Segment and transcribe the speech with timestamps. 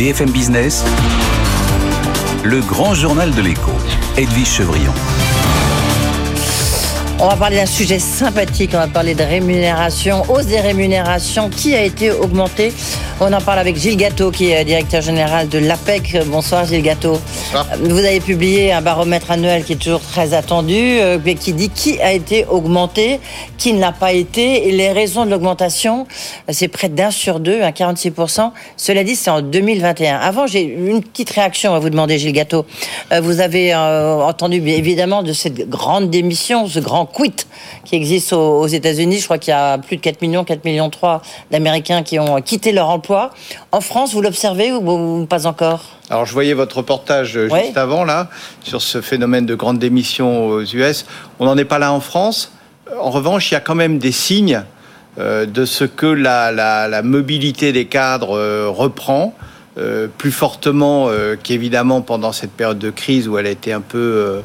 [0.00, 0.82] BFM Business,
[2.42, 3.70] le grand journal de l'écho,
[4.16, 4.94] Edwige Chevrillon.
[7.18, 11.74] On va parler d'un sujet sympathique, on va parler de rémunération, hausse des rémunérations, qui
[11.74, 12.72] a été augmentée.
[13.22, 16.16] On en parle avec Gilles Gâteau, qui est directeur général de l'APEC.
[16.28, 17.20] Bonsoir Gilles Gâteau.
[17.82, 21.68] Vous avez publié un baromètre annuel qui est toujours très attendu, euh, mais qui dit
[21.68, 23.20] qui a été augmenté,
[23.58, 26.06] qui ne l'a pas été, et les raisons de l'augmentation,
[26.48, 28.52] c'est près d'un sur deux, à 46%.
[28.78, 30.16] Cela dit, c'est en 2021.
[30.16, 32.64] Avant, j'ai une petite réaction à vous demander, Gilles Gâteau.
[33.12, 37.46] Euh, vous avez euh, entendu évidemment de cette grande démission, ce grand quit
[37.84, 39.18] qui existe aux, États-Unis.
[39.18, 42.40] Je crois qu'il y a plus de 4 millions, 4 millions 3 d'Américains qui ont
[42.40, 43.09] quitté leur emploi.
[43.72, 45.84] En France, vous l'observez ou, pas encore?
[46.10, 48.28] Alors je voyais votre reportage euh, juste avant là
[48.62, 51.06] sur ce phénomène de grande démission aux US.
[51.38, 52.52] On n'en est pas là en France.
[53.00, 54.62] En revanche, il y a quand même des signes
[55.18, 59.34] euh, de ce que la, mobilité des cadres euh, reprend
[60.18, 61.08] plus fortement
[61.42, 64.42] qu'évidemment pendant cette période de crise où elle a été un peu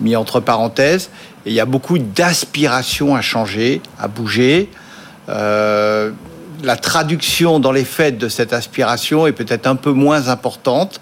[0.00, 1.10] mise entre parenthèses.
[1.46, 4.70] Et il y a beaucoup d'aspiration à changer, à bouger.
[6.62, 11.00] Euh, la traduction dans les faits de cette aspiration est peut-être un peu moins importante.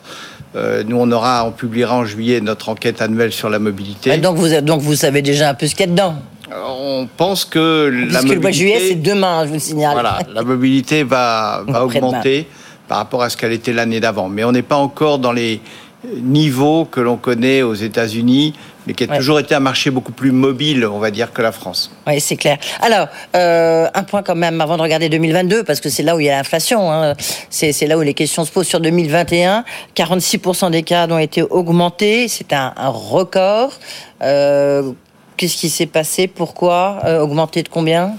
[0.56, 4.16] Euh, nous, on aura, on publiera en juillet notre enquête annuelle sur la mobilité.
[4.18, 6.16] donc, vous, donc vous savez déjà un peu ce qu'il y a dedans.
[6.52, 8.34] On pense que la mobilité.
[8.34, 9.92] le mois de juillet, c'est demain, je vous le signale.
[9.92, 12.48] Voilà, la mobilité va, va augmenter
[12.88, 14.28] par rapport à ce qu'elle était l'année d'avant.
[14.28, 15.60] Mais on n'est pas encore dans les
[16.16, 18.54] niveaux que l'on connaît aux États-Unis
[18.90, 21.52] mais qui a toujours été un marché beaucoup plus mobile, on va dire, que la
[21.52, 21.92] France.
[22.06, 22.58] Oui, c'est clair.
[22.80, 26.20] Alors, euh, un point quand même avant de regarder 2022, parce que c'est là où
[26.20, 27.14] il y a l'inflation, hein.
[27.50, 29.64] c'est là où les questions se posent sur 2021.
[29.96, 33.72] 46% des cadres ont été augmentés, c'est un, record.
[34.22, 34.90] Euh,
[35.36, 36.26] qu'est-ce qui s'est passé?
[36.26, 36.98] Pourquoi?
[37.04, 38.14] Euh, Augmenter de combien?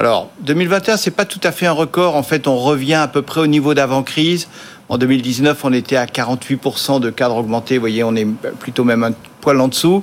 [0.00, 2.16] Alors, 2021, c'est pas tout à fait un record.
[2.16, 4.48] En fait, on revient à peu près au niveau d'avant-crise.
[4.88, 7.76] En 2019, on était à 48% de cadres augmentés.
[7.76, 8.26] Vous voyez, on est
[8.60, 9.12] plutôt même un
[9.42, 10.02] poil en dessous.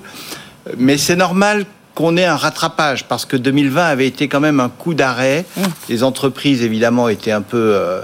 [0.77, 1.65] Mais c'est normal
[1.95, 5.45] qu'on ait un rattrapage parce que 2020 avait été quand même un coup d'arrêt.
[5.57, 5.61] Mmh.
[5.89, 8.01] Les entreprises, évidemment, étaient un peu euh,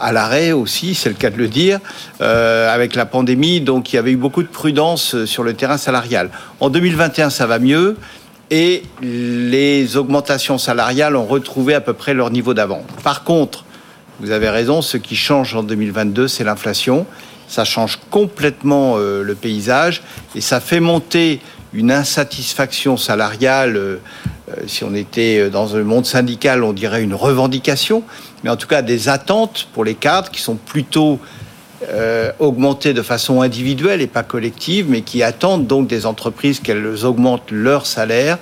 [0.00, 1.78] à l'arrêt aussi, c'est le cas de le dire,
[2.20, 3.60] euh, avec la pandémie.
[3.60, 6.30] Donc, il y avait eu beaucoup de prudence euh, sur le terrain salarial.
[6.60, 7.96] En 2021, ça va mieux
[8.50, 12.82] et les augmentations salariales ont retrouvé à peu près leur niveau d'avant.
[13.02, 13.64] Par contre,
[14.20, 17.06] vous avez raison, ce qui change en 2022, c'est l'inflation.
[17.46, 20.02] Ça change complètement euh, le paysage
[20.34, 21.40] et ça fait monter
[21.72, 23.76] une insatisfaction salariale.
[23.76, 23.96] Euh,
[24.50, 28.02] euh, si on était dans un monde syndical, on dirait une revendication,
[28.42, 31.20] mais en tout cas des attentes pour les cadres qui sont plutôt
[32.38, 37.50] augmentées de façon individuelle et pas collective, mais qui attendent donc des entreprises qu'elles augmentent
[37.50, 38.38] leur salaire.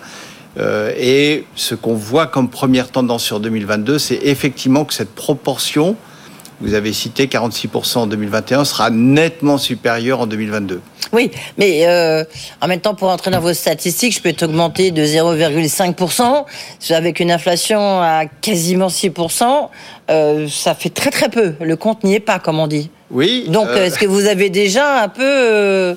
[0.59, 5.97] Euh, et ce qu'on voit comme première tendance sur 2022, c'est effectivement que cette proportion,
[6.61, 10.81] vous avez cité 46% en 2021, sera nettement supérieure en 2022.
[11.12, 12.25] Oui, mais euh,
[12.61, 16.45] en même temps, pour entrer dans vos statistiques, je peux t'augmenter de 0,5%,
[16.91, 19.69] avec une inflation à quasiment 6%,
[20.11, 21.55] euh, ça fait très très peu.
[21.61, 22.91] Le compte n'y est pas, comme on dit.
[23.11, 23.47] Oui.
[23.49, 25.97] Donc, est-ce que vous avez déjà un peu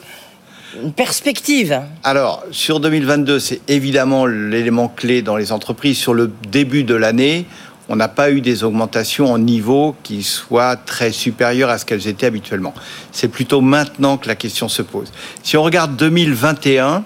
[0.81, 1.81] une perspective?
[2.03, 5.97] Alors, sur 2022, c'est évidemment l'élément clé dans les entreprises.
[5.97, 7.45] Sur le début de l'année,
[7.89, 12.07] on n'a pas eu des augmentations en niveau qui soient très supérieures à ce qu'elles
[12.07, 12.73] étaient habituellement.
[13.11, 15.11] C'est plutôt maintenant que la question se pose.
[15.43, 17.03] Si on regarde 2021,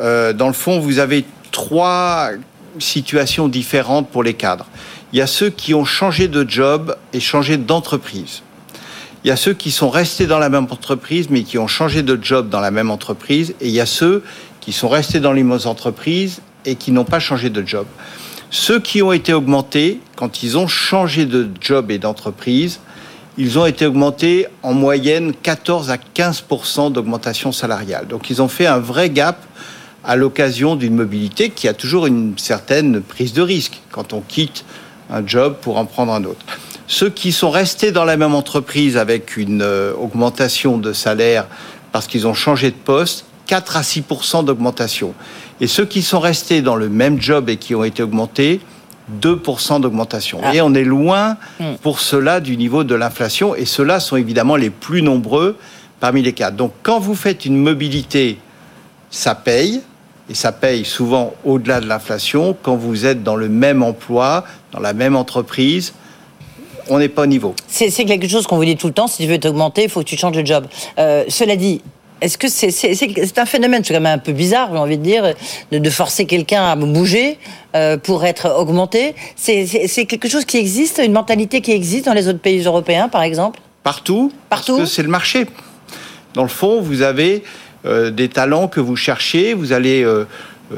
[0.00, 2.30] euh, dans le fond, vous avez trois
[2.80, 4.66] situations différentes pour les cadres.
[5.12, 8.42] Il y a ceux qui ont changé de job et changé d'entreprise.
[9.22, 12.02] Il y a ceux qui sont restés dans la même entreprise, mais qui ont changé
[12.02, 13.54] de job dans la même entreprise.
[13.60, 14.24] Et il y a ceux
[14.60, 17.86] qui sont restés dans les mêmes entreprises et qui n'ont pas changé de job.
[18.50, 22.80] Ceux qui ont été augmentés, quand ils ont changé de job et d'entreprise,
[23.38, 28.08] ils ont été augmentés en moyenne 14 à 15% d'augmentation salariale.
[28.08, 29.46] Donc ils ont fait un vrai gap
[30.04, 34.64] à l'occasion d'une mobilité qui a toujours une certaine prise de risque quand on quitte
[35.10, 36.44] un job pour en prendre un autre.
[36.88, 41.46] Ceux qui sont restés dans la même entreprise avec une euh, augmentation de salaire
[41.92, 45.14] parce qu'ils ont changé de poste, 4 à 6% d'augmentation.
[45.60, 48.60] Et ceux qui sont restés dans le même job et qui ont été augmentés,
[49.20, 50.40] 2% d'augmentation.
[50.42, 50.54] Ah.
[50.54, 51.74] Et on est loin hmm.
[51.82, 53.54] pour cela du niveau de l'inflation.
[53.54, 55.56] Et ceux-là sont évidemment les plus nombreux
[55.98, 56.50] parmi les cas.
[56.50, 58.38] Donc quand vous faites une mobilité,
[59.10, 59.82] ça paye.
[60.28, 64.78] Et ça paye souvent au-delà de l'inflation quand vous êtes dans le même emploi, dans
[64.78, 65.92] la même entreprise,
[66.88, 67.54] on n'est pas au niveau.
[67.66, 70.00] C'est quelque chose qu'on vous dit tout le temps, si tu veux t'augmenter, il faut
[70.00, 70.66] que tu changes de job.
[70.98, 71.82] Euh, cela dit,
[72.20, 75.34] est-ce que c'est un phénomène, c'est quand même un peu bizarre, j'ai envie de dire,
[75.72, 77.38] de, forcer quelqu'un à bouger
[77.74, 79.14] euh, pour être augmenté.
[79.36, 83.22] C'est quelque chose qui existe, une mentalité qui existe dans les autres pays européens, par
[83.22, 83.60] exemple?
[83.82, 84.76] Partout, Partout.
[84.76, 85.46] Parce que c'est le marché.
[86.34, 87.42] Dans le fond, vous avez
[87.86, 90.26] euh, des talents que vous cherchez, vous allez euh,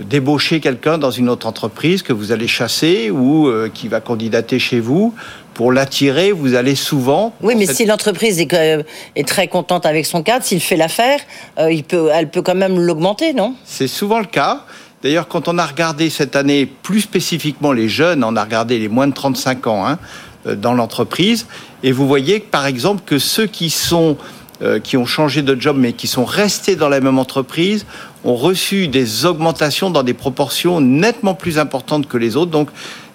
[0.00, 4.58] débaucher quelqu'un dans une autre entreprise que vous allez chasser ou euh, qui va candidater
[4.58, 5.14] chez vous.
[5.54, 7.34] Pour l'attirer, vous allez souvent.
[7.42, 8.82] Oui, mais cette- si l'entreprise est, euh,
[9.16, 11.20] est très contente avec son cadre, s'il fait l'affaire,
[11.58, 13.54] euh, il peut, elle peut quand même l'augmenter, non?
[13.66, 14.64] C'est souvent le cas.
[15.02, 18.88] D'ailleurs, quand on a regardé cette année, plus spécifiquement les jeunes, on a regardé les
[18.88, 19.98] moins de 35 ans hein,
[20.46, 21.46] euh, dans l'entreprise,
[21.82, 24.41] et vous voyez par exemple que ceux qui sont euh,
[24.84, 27.84] qui ont changé de job mais qui sont restés dans la même entreprise
[28.24, 32.52] ont reçu des augmentations dans des proportions nettement plus importantes que les autres.
[32.52, 32.68] Donc,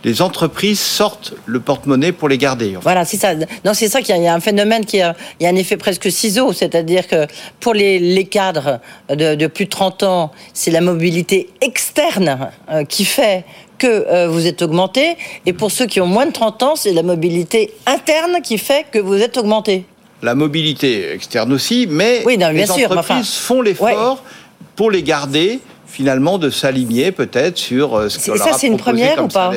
[0.03, 2.77] les entreprises sortent le porte-monnaie pour les garder.
[2.81, 3.33] Voilà, c'est ça.
[3.35, 6.11] Non, c'est ça qu'il y a- un phénomène qui a, y a un effet presque
[6.11, 7.25] ciseau, c'est-à-dire que
[7.59, 8.79] pour les, les cadres
[9.09, 13.43] de, de plus de 30 ans, c'est la mobilité externe euh, qui fait
[13.79, 15.15] que euh, vous êtes augmenté,
[15.45, 18.85] et pour ceux qui ont moins de 30 ans, c'est la mobilité interne qui fait
[18.91, 19.85] que vous êtes augmenté.
[20.21, 24.23] La mobilité externe aussi, mais Oui, non, bien les sûr, entreprises enfin, font l'effort
[24.75, 28.67] pour les garder, finalement, de s'aligner peut-être sur euh, ce qu'on ça, leur a c'est
[28.67, 29.51] une première ou pas.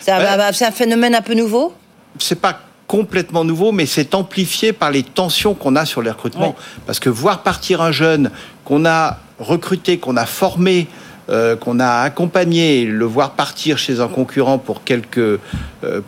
[0.00, 1.72] C'est un, un phénomène un peu nouveau?
[2.18, 6.54] C'est pas complètement nouveau, mais c'est amplifié par les tensions qu'on a sur les recrutements.
[6.86, 8.30] Parce que voir partir un jeune
[8.64, 10.86] qu'on a recruté, qu'on a formé,
[11.30, 15.38] euh, qu'on a accompagné, le voir partir chez un concurrent pour quelques euh,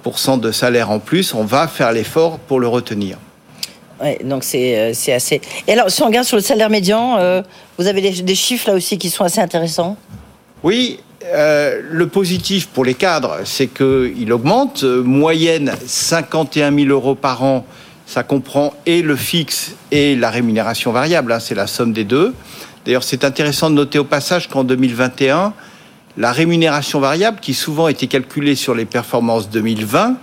[0.02, 3.16] pourcents de salaire en plus, on va faire l'effort pour le retenir.
[4.00, 5.40] Ouais, donc c'est euh, c'est assez.
[5.66, 7.42] Et alors, si on regarde sur le salaire médian, euh,
[7.78, 9.96] vous avez des, des chiffres là aussi qui sont assez intéressants?
[10.62, 14.84] Oui, euh, le positif pour les cadres, c'est qu'il augmente.
[14.84, 17.66] Euh, moyenne 51 000 euros par an,
[18.06, 22.34] ça comprend et le fixe et la rémunération variable, hein, c'est la somme des deux.
[22.84, 25.52] D'ailleurs, c'est intéressant de noter au passage qu'en 2021,
[26.16, 30.16] la rémunération variable, qui souvent était calculée sur les performances 2020,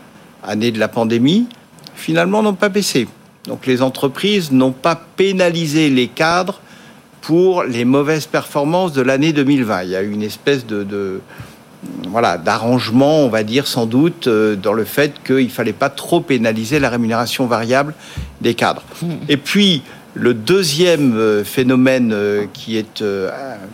[0.44, 1.48] année de la pandémie,
[1.96, 3.08] finalement n'ont pas baissé.
[3.48, 6.62] Donc les entreprises n'ont pas pénalisé les cadres
[7.22, 9.84] pour les mauvaises performances de l'année 2020.
[9.84, 11.22] Il y a eu une espèce de, de-
[12.08, 16.22] voilà d'arrangement, on va dire sans doute, euh, dans le fait qu'il fallait pas trop
[16.22, 17.94] pénaliser la rémunération variable
[18.40, 18.84] des cadres.
[19.28, 23.30] Et puis le deuxième euh, phénomène euh, qui est euh,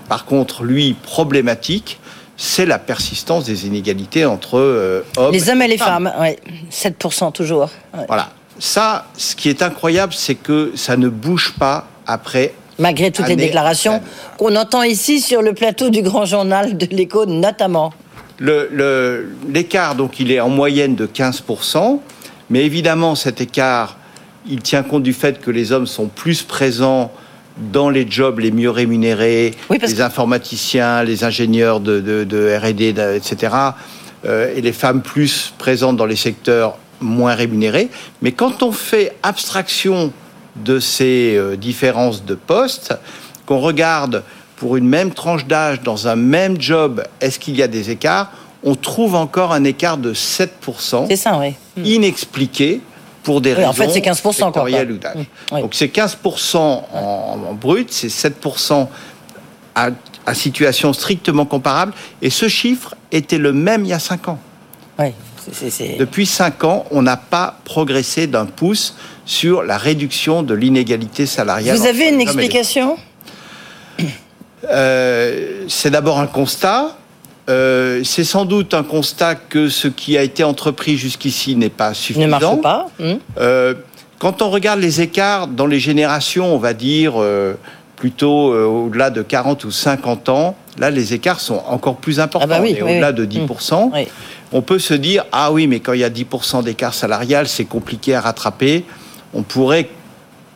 [0.07, 1.99] par contre lui problématique,
[2.37, 6.09] c'est la persistance des inégalités entre hommes les hommes et les femmes.
[6.11, 6.39] femmes, ouais,
[6.71, 7.69] 7% toujours.
[7.93, 8.05] Ouais.
[8.07, 8.29] Voilà.
[8.59, 12.53] Ça, ce qui est incroyable, c'est que ça ne bouge pas après.
[12.77, 14.01] Malgré toutes les déclarations
[14.37, 17.93] qu'on entend ici sur le plateau du Grand Journal de l'Écho, notamment.
[18.37, 22.01] Le- le- L'écart, donc, il est en moyenne de 15%,
[22.49, 23.97] mais évidemment, cet écart,
[24.49, 27.11] il tient compte du fait que les hommes sont plus présents
[27.73, 32.93] dans les jobs les mieux rémunérés, Oui, les informaticiens, les ingénieurs de, de- de R&D,
[33.15, 33.53] etc.,
[34.25, 37.89] euh, et les femmes plus présentes dans les secteurs moins rémunérés.
[38.21, 40.11] Mais quand on fait abstraction
[40.55, 42.93] de ces euh, différences de postes,
[43.45, 44.23] qu'on regarde
[44.57, 48.31] pour une même tranche d'âge dans un même job, est-ce qu'il y a des écarts?
[48.63, 51.53] On trouve encore un écart de 7% C'est ça, oui.
[51.83, 52.81] inexpliqué
[53.23, 55.15] pour des Oui, raisons en fait, c'est 15%, quoi, ou d'âge.
[55.15, 55.23] Mm,
[55.53, 55.61] oui.
[55.61, 58.87] Donc c'est 15% en, en brut, c'est 7%
[59.75, 59.89] à,
[60.25, 61.93] à situation strictement comparable.
[62.21, 64.39] Et ce chiffre était le même il y a 5 ans.
[64.99, 65.13] Oui,
[65.51, 71.25] c'est- Depuis 5 ans, on n'a pas progressé d'un pouce sur la réduction de l'inégalité
[71.25, 71.77] salariale.
[71.77, 72.97] Vous avez une explication
[74.69, 76.95] euh, c'est d'abord un constat.
[77.49, 81.89] Euh, c'est sans doute un constat que ce qui a été entrepris jusqu'ici n'est pas
[81.89, 82.27] ne suffisant.
[82.27, 82.87] marche pas.
[82.99, 83.13] hmm.
[83.39, 83.73] Euh,
[84.19, 87.13] quand on regarde les écarts dans les générations, on va dire
[87.95, 92.49] plutôt au-delà de 40 ou 50 ans, là les écarts sont encore plus importants.
[92.51, 93.15] Ah bah oui, oui, au-delà oui.
[93.15, 93.91] de 10%.
[93.93, 94.07] Oui.
[94.51, 97.65] On peut se dire, ah oui, mais quand il y a 10% d'écart salarial, c'est
[97.65, 98.83] compliqué à rattraper.
[99.33, 99.89] On pourrait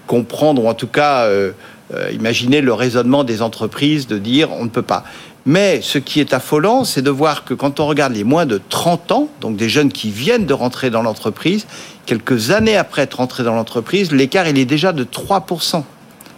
[0.07, 1.51] comprendre, ou en tout cas euh,
[1.93, 5.03] euh, imaginer le raisonnement des entreprises de dire on ne peut pas.
[5.45, 8.61] Mais ce qui est affolant, c'est de voir que quand on regarde les moins de
[8.69, 11.67] 30 ans, donc des jeunes qui viennent de rentrer dans l'entreprise,
[12.05, 15.83] quelques années après être rentrés dans l'entreprise, l'écart il est déjà de 3%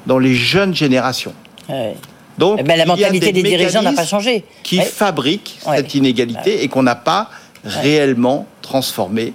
[0.08, 1.34] dans les jeunes générations.
[1.70, 1.96] Ouais.
[2.38, 4.44] Donc Eh ben, la mentalité des dirigeants n'a pas changé.
[4.64, 4.90] Qui Ouais.
[5.68, 5.78] Ouais.
[5.78, 7.30] cette inégalité et qu'on n'a pas
[7.66, 9.34] réellement transformé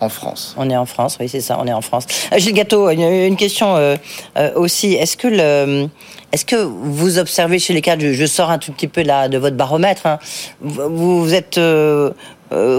[0.00, 0.54] en France.
[0.58, 2.06] On est en France, oui, c'est ça, on est en France.
[2.32, 3.96] Euh, Gilles Gâteau, une, une question euh,
[4.38, 4.94] euh, aussi.
[4.94, 5.88] Est-ce que, le,
[6.32, 9.28] est-ce que vous observez chez les cadres, je, je sors un tout petit peu là
[9.28, 10.18] de votre baromètre, hein,
[10.62, 12.12] vous, vous êtes euh,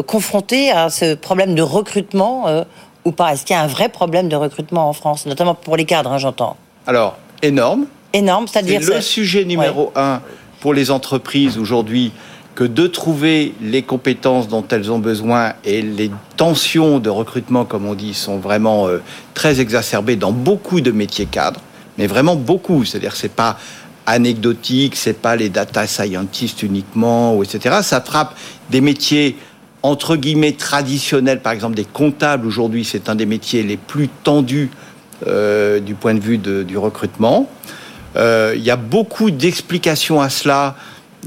[0.08, 2.48] confronté à ce problème de recrutement
[3.06, 3.34] ou pas?
[3.34, 6.12] Est-ce qu'il y a un vrai problème de recrutement en France, notamment pour les cadres,
[6.12, 6.58] hein, j'entends?
[6.88, 7.86] Alors, énorme.
[8.14, 8.82] Énorme, C'est c'est-à-dire.
[8.96, 10.22] le sujet numéro un
[10.60, 12.12] pour les entreprises aujourd'hui
[12.56, 17.86] que de trouver les compétences dont elles ont besoin et les tensions de recrutement, comme
[17.86, 19.00] on dit, sont vraiment euh,
[19.34, 21.62] très exacerbées dans beaucoup de métiers cadres,
[21.98, 22.84] mais vraiment beaucoup.
[22.84, 23.58] C'est-à-dire, c'est pas
[24.06, 27.78] anecdotique, c'est pas les data scientists uniquement, etc.
[27.84, 28.36] Ça frappe
[28.70, 29.38] des métiers
[29.84, 34.70] entre guillemets traditionnels, par exemple des comptables aujourd'hui, c'est un des métiers les plus tendus
[35.28, 37.50] euh, du point de vue du recrutement.
[38.16, 40.76] Euh, il y a beaucoup d'explications à cela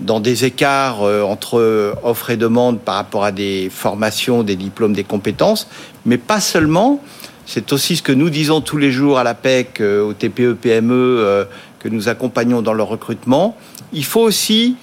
[0.00, 4.92] dans des écarts euh, entre offre et demande par rapport à des formations, des diplômes,
[4.92, 5.68] des compétences,
[6.04, 7.00] mais pas seulement.
[7.46, 11.46] C'est aussi ce que nous disons tous les jours à l'APEC, au TPE, PME,
[11.78, 13.54] que nous accompagnons dans leur recrutement.
[13.92, 14.76] Il faut aussi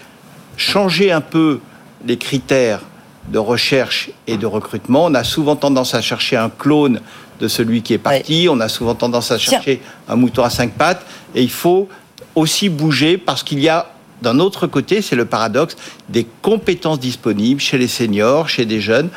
[0.57, 1.59] changer un peu
[2.05, 2.81] les critères
[3.29, 5.05] de recherche et de recrutement.
[5.05, 7.01] On a souvent tendance à chercher un clone
[7.39, 8.47] de celui qui est parti.
[8.49, 11.05] On a souvent tendance à chercher un mouton à cinq pattes.
[11.35, 11.87] Et il faut
[12.35, 13.87] aussi bouger parce qu'il y a
[14.21, 15.75] d'un autre côté, c'est le paradoxe
[16.09, 19.09] des compétences disponibles chez les seniors, chez des jeunes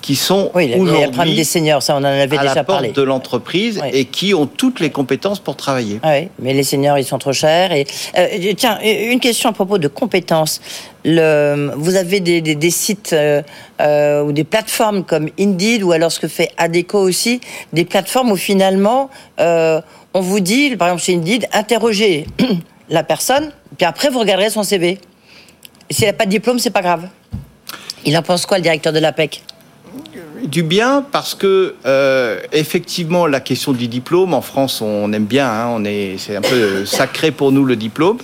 [0.00, 2.92] qui sont oui, aujourd'hui des seniors, ça on en avait à déjà la porte parlé.
[2.92, 6.00] de l'entreprise et qui ont toutes les compétences pour travailler.
[6.04, 7.72] Oui, mais les seniors ils sont trop chers.
[7.72, 7.86] Et
[8.16, 10.60] euh, tiens, une question à propos de compétences.
[11.04, 13.42] Le, vous avez des, des, sites euh,
[13.80, 17.40] euh, ou des plateformes comme Indeed ou alors ce que fait Adeco aussi,
[17.72, 22.26] des plateformes où finalement on vous dit, par exemple chez Indeed, interrogez
[22.88, 24.98] la personne, puis après vous regarderez son CV.
[25.90, 27.08] S'il n'a pas de diplôme, c'est pas grave.
[28.04, 29.42] Il en pense quoi le directeur de l'APEC?
[30.44, 35.48] Du bien parce que euh, effectivement la question du diplôme en France on aime bien,
[35.48, 38.18] hein, on est c'est un peu sacré pour nous le diplôme,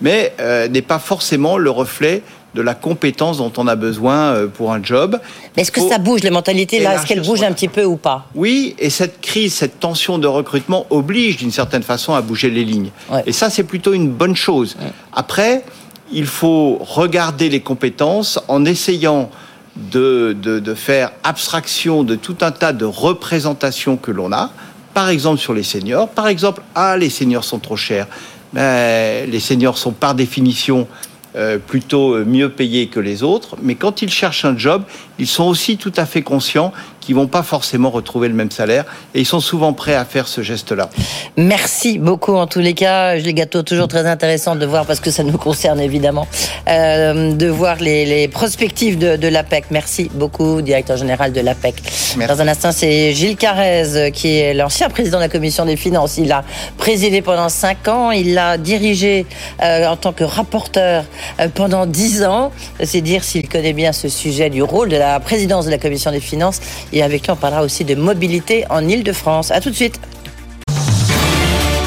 [0.00, 2.22] mais euh, n'est pas forcément le reflet
[2.54, 5.18] de la compétence dont on a besoin euh, pour un job.
[5.56, 7.96] Mais est-ce que ça bouge les mentalités là Est-ce qu'elles bougent un petit peu ou
[7.96, 8.26] pas?
[8.34, 12.64] Oui, et cette crise, cette tension de recrutement oblige d'une certaine façon à bouger les
[12.64, 12.90] lignes.
[13.26, 14.76] Et ça c'est plutôt une bonne chose.
[15.12, 15.64] Après,
[16.12, 19.30] il faut regarder les compétences en essayant
[19.76, 24.50] de, de, faire abstraction de tout un tas de représentations que l'on a,
[24.92, 26.10] par exemple sur les seniors.
[26.10, 28.06] Par exemple, ah, les seniors sont trop chers.
[28.52, 30.86] Mais les seniors sont par définition
[31.34, 34.82] euh, plutôt mieux payés que les autres, mais quand ils cherchent un job,
[35.18, 38.84] ils sont aussi tout à fait conscients qu'ils vont pas forcément retrouver le même salaire
[39.14, 40.88] et ils sont souvent prêts à faire ce geste-là.
[41.36, 45.10] Merci beaucoup en tous les cas, les gâteaux toujours très intéressant de voir parce que
[45.10, 46.26] ça nous concerne évidemment
[46.68, 49.66] euh, de voir les, les prospectives de, de l'APEC.
[49.70, 51.74] Merci beaucoup, directeur général de l'APEC.
[52.16, 56.18] Dans un instant, c'est Gilles Carrez qui est l'ancien président de la commission des finances.
[56.18, 56.44] Il a
[56.78, 59.26] présidé pendant cinq ans, il l'a dirigé
[59.62, 61.04] euh, en tant que rapporteur
[61.40, 62.52] euh, pendant dix ans.
[62.82, 66.12] C'est dire s'il connaît bien ce sujet du rôle de la présidence de la commission
[66.12, 66.60] des finances.
[66.92, 69.50] Et avec lui, on parlera aussi de mobilité en Ile-de-France.
[69.50, 69.98] À tout de suite.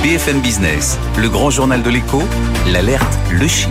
[0.01, 2.21] BFM Business, le grand journal de l'écho,
[2.71, 3.69] l'alerte, le chiffre.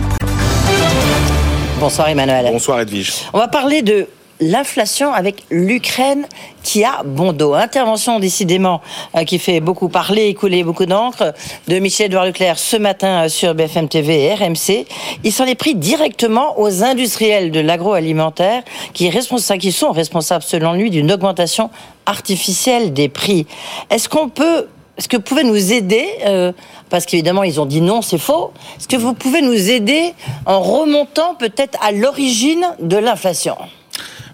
[1.79, 2.47] Bonsoir Emmanuel.
[2.51, 3.25] Bonsoir Edwige.
[3.33, 4.07] On va parler de
[4.39, 6.25] l'inflation avec l'Ukraine
[6.63, 7.53] qui a bon dos.
[7.53, 8.81] Intervention décidément
[9.15, 11.33] euh, qui fait beaucoup parler et couler beaucoup d'encre
[11.67, 14.85] de Michel-Edouard Leclerc ce matin euh, sur BFM TV et RMC.
[15.23, 18.63] Il s'en est pris directement aux industriels de l'agroalimentaire
[18.93, 19.11] qui,
[19.71, 21.69] sont responsables selon lui d'une augmentation
[22.05, 23.47] artificielle des prix.
[23.89, 26.53] Est-ce qu'on peut est-ce que vous pouvez nous aider euh,
[26.89, 28.53] Parce qu'évidemment, ils ont dit non, c'est faux.
[28.77, 30.13] Est-ce que vous pouvez nous aider
[30.45, 33.57] en remontant peut-être à l'origine de l'inflation?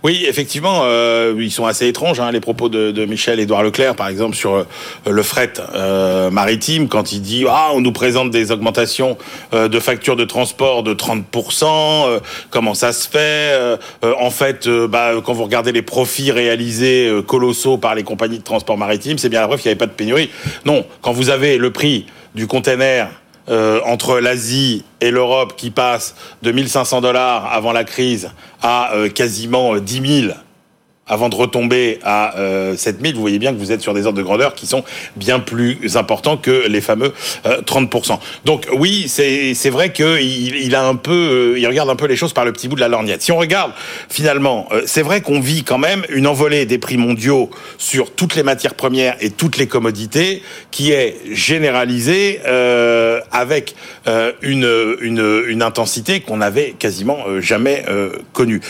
[0.03, 4.07] Oui, effectivement, euh, ils sont assez étranges, hein, les propos de, de Michel-Édouard Leclerc, par
[4.07, 4.63] exemple, sur euh,
[5.07, 9.17] le fret euh, maritime, quand il dit «Ah, on nous présente des augmentations
[9.53, 15.11] euh, de factures de transport de 30%, euh, comment ça se fait En fait, bah,
[15.23, 19.41] quand vous regardez les profits réalisés colossaux par les compagnies de transport maritime, c'est bien
[19.41, 20.29] la preuve qu'il n'y avait pas de pénurie.
[20.65, 23.09] Non, quand vous avez le prix du container
[23.51, 28.31] euh, entre l'Asie et l'Europe qui passe de 1500 dollars avant la crise
[28.61, 30.33] à euh, quasiment 10 euh, 000
[31.07, 34.17] avant de retomber à euh, 7000, vous voyez bien que vous êtes sur des ordres
[34.17, 34.83] de grandeur qui sont
[35.15, 38.13] bien plus importants que les fameux 30%.
[38.13, 38.15] Euh,
[38.45, 41.11] Donc oui, c'est vrai qu'il il a un peu,
[41.55, 43.21] euh, il regarde un peu les choses par le petit bout de la lorgnette.
[43.23, 43.71] Si on regarde
[44.09, 48.35] finalement, euh, c'est vrai qu'on vit quand même une envolée des prix mondiaux sur toutes
[48.35, 52.39] les matières premières et toutes les commodités qui est généralisée
[53.31, 53.75] avec
[54.41, 57.83] une intensité qu'on n'avait quasiment jamais
[58.33, 58.61] connue.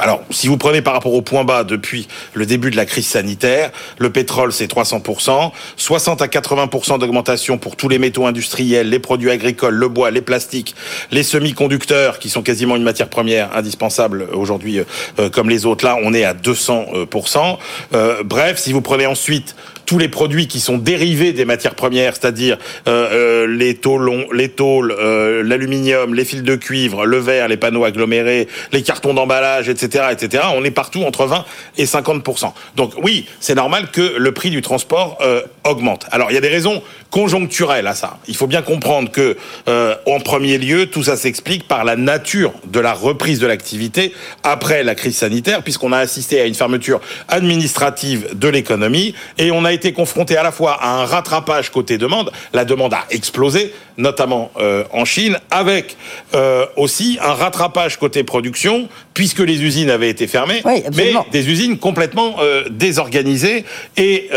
[0.00, 3.06] alors, si vous prenez par rapport au point bas depuis le début de la crise
[3.06, 3.70] sanitaire.
[3.98, 9.30] Le pétrole, c'est 300%, 60 à 80% d'augmentation pour tous les métaux industriels, les produits
[9.30, 10.74] agricoles, le bois, les plastiques,
[11.10, 14.80] les semi-conducteurs, qui sont quasiment une matière première indispensable aujourd'hui,
[15.18, 15.84] euh, comme les autres.
[15.84, 17.58] Là, on est à 200%.
[17.94, 19.54] Euh, bref, si vous prenez ensuite
[19.90, 24.94] tous les produits qui sont dérivés des matières premières, c'est-à-dire euh, les tôles, les tôles,
[25.42, 30.44] l'aluminium, les fils de cuivre, le verre, les panneaux agglomérés, les cartons d'emballage, etc., etc.
[30.54, 31.44] On est partout entre 20
[31.76, 35.18] et 50% Donc oui, c'est normal que le prix du transport
[35.64, 36.06] augmente.
[36.12, 38.18] Alors il y a des raisons conjoncturelles à ça.
[38.28, 42.78] Il faut bien comprendre que en premier lieu, tout ça s'explique par la nature de
[42.78, 44.12] la reprise de l'activité
[44.44, 49.64] après la crise sanitaire, puisqu'on a assisté à une fermeture administrative de l'économie et on
[49.64, 52.30] a été confronté à la fois à un rattrapage côté demande.
[52.52, 55.96] La demande a explosé, notamment euh, en Chine, avec
[56.34, 60.62] euh, aussi un rattrapage côté production, puisque les usines avaient été fermées,
[60.96, 63.64] mais des usines complètement euh, désorganisées
[63.96, 64.30] et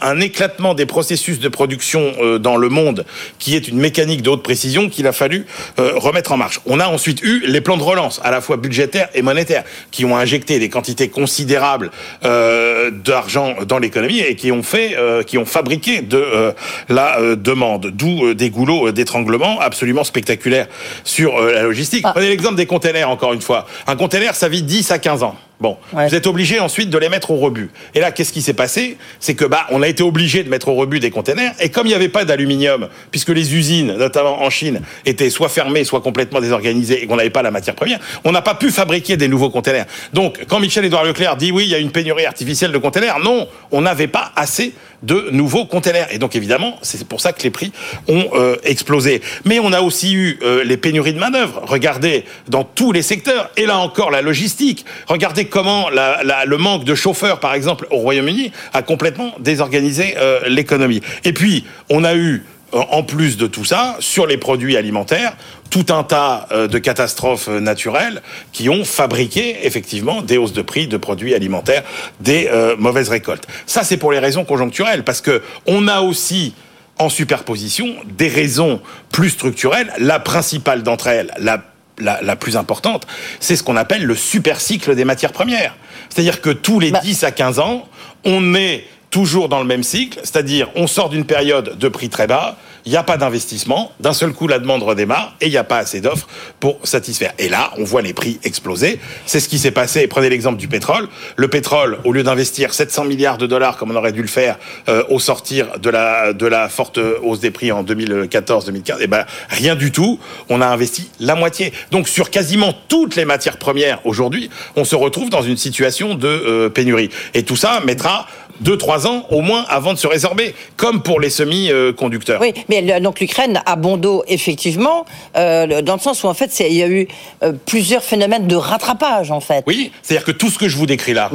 [0.00, 3.04] un éclatement des processus de production dans le monde,
[3.38, 5.46] qui est une mécanique de haute précision qu'il a fallu
[5.78, 6.60] remettre en marche.
[6.66, 10.04] On a ensuite eu les plans de relance, à la fois budgétaires et monétaires, qui
[10.04, 11.90] ont injecté des quantités considérables
[12.22, 16.52] d'argent dans l'économie et qui ont fait, qui ont fabriqué de
[16.88, 20.66] la demande, d'où des goulots euh, d'étranglement absolument spectaculaire
[21.04, 22.04] sur euh, la logistique.
[22.06, 22.12] Ah.
[22.12, 23.66] Prenez l'exemple des containers, encore une fois.
[23.86, 25.36] Un container, ça vit 10 à 15 ans.
[25.64, 27.70] Bon, vous êtes obligé ensuite de les mettre au rebut.
[27.94, 28.98] Et là, qu'est-ce qui s'est passé?
[29.18, 31.52] C'est que bah, on a été obligé de mettre au rebut des containers.
[31.58, 35.48] Et comme il n'y avait pas d'aluminium, puisque les usines, notamment en Chine, étaient soit
[35.48, 38.70] fermées, soit complètement désorganisées, et qu'on n'avait pas la matière première, on n'a pas pu
[38.70, 39.86] fabriquer des nouveaux containers.
[40.12, 43.48] Donc, quand Michel-Édouard Leclerc dit oui, il y a une pénurie artificielle de containers, non,
[43.70, 46.12] on n'avait pas assez de nouveaux containers.
[46.12, 47.72] Et donc, évidemment, c'est pour ça que les prix
[48.08, 49.20] ont euh, explosé.
[49.44, 51.62] Mais on a aussi eu euh, les pénuries de main-d'œuvre.
[51.66, 53.50] Regardez dans tous les secteurs.
[53.56, 54.84] Et là encore, la logistique.
[55.06, 61.00] Regardez comment le manque de chauffeurs, par exemple, au Royaume-Uni, a complètement désorganisé euh, l'économie.
[61.24, 62.44] Et puis, on a eu
[62.74, 65.36] en plus de tout ça, sur les produits alimentaires,
[65.70, 70.88] tout un tas euh, de catastrophes naturelles qui ont fabriqué effectivement des hausses de prix
[70.88, 71.82] de produits alimentaires,
[72.20, 73.46] des mauvaises récoltes.
[73.66, 76.54] Ça, c'est pour les raisons conjoncturelles, parce que on a aussi
[76.98, 79.92] en superposition des raisons plus structurelles.
[79.98, 81.62] La principale d'entre elles, la
[81.98, 83.06] la, plus importante,
[83.40, 85.76] c'est ce qu'on appelle le super cycle des matières premières.
[86.08, 87.28] C'est-à-dire que tous les 10 bah.
[87.28, 87.88] à 15 ans,
[88.24, 92.26] on est toujours dans le même cycle, c'est-à-dire on sort d'une période de prix très
[92.26, 95.56] bas, il n'y a pas d'investissement, d'un seul coup la demande redémarre et il n'y
[95.56, 96.26] a pas assez d'offres
[96.58, 97.32] pour satisfaire.
[97.38, 98.98] Et là, on voit les prix exploser.
[99.24, 100.06] C'est ce qui s'est passé.
[100.08, 101.08] Prenez l'exemple du pétrole.
[101.36, 104.58] Le pétrole, au lieu d'investir 700 milliards de dollars comme on aurait dû le faire
[104.88, 109.92] euh, au sortir de la forte hausse des prix en 2014-2015, eh ben rien du
[109.92, 110.18] tout.
[110.48, 111.72] On a investi la moitié.
[111.92, 116.26] Donc sur quasiment toutes les matières premières aujourd'hui, on se retrouve dans une situation de
[116.26, 117.10] euh, pénurie.
[117.32, 118.26] Et tout ça mettra
[118.60, 122.40] deux, trois ans au moins avant de se résorber, comme pour les semi-conducteurs.
[122.40, 125.04] Oui, mais donc l'Ukraine a bon dos, effectivement,
[125.36, 127.08] euh, dans le sens où en fait il y a eu
[127.42, 129.64] euh, plusieurs phénomènes de rattrapage en fait.
[129.66, 131.30] Oui, c'est-à-dire que tout ce que je vous décris là.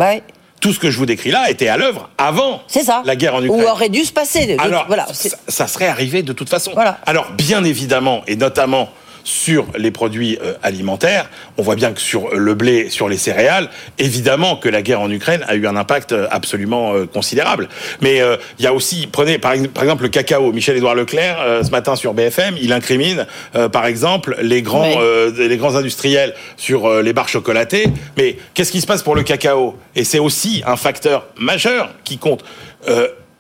[0.62, 3.02] Tout ce que je vous décris là était à l'œuvre avant ça.
[3.06, 3.64] la guerre en Ukraine.
[3.64, 4.58] Ou aurait dû se passer.
[4.60, 5.08] Alors, voilà,
[5.48, 6.72] ça, serait arrivé de toute façon.
[6.74, 7.00] Voilà.
[7.06, 8.90] Alors, bien évidemment, et notamment
[9.30, 11.30] sur les produits euh, alimentaires.
[11.58, 15.12] On voit bien que sur le blé, sur les céréales, évidemment que la guerre en
[15.12, 17.70] Ukraine a eu un impact euh, absolument euh, considérable.
[18.02, 18.22] Mais
[18.58, 20.52] il y a aussi, prenez par, exemple le cacao.
[20.52, 23.28] Michel-Édouard Leclerc, ce matin sur BFM, il incrimine
[23.72, 25.00] par exemple les grands,
[25.38, 27.86] les grands industriels sur les barres chocolatées.
[28.18, 29.76] Mais qu'est-ce qui se passe pour le cacao?
[29.96, 32.44] Et c'est aussi un facteur majeur qui compte.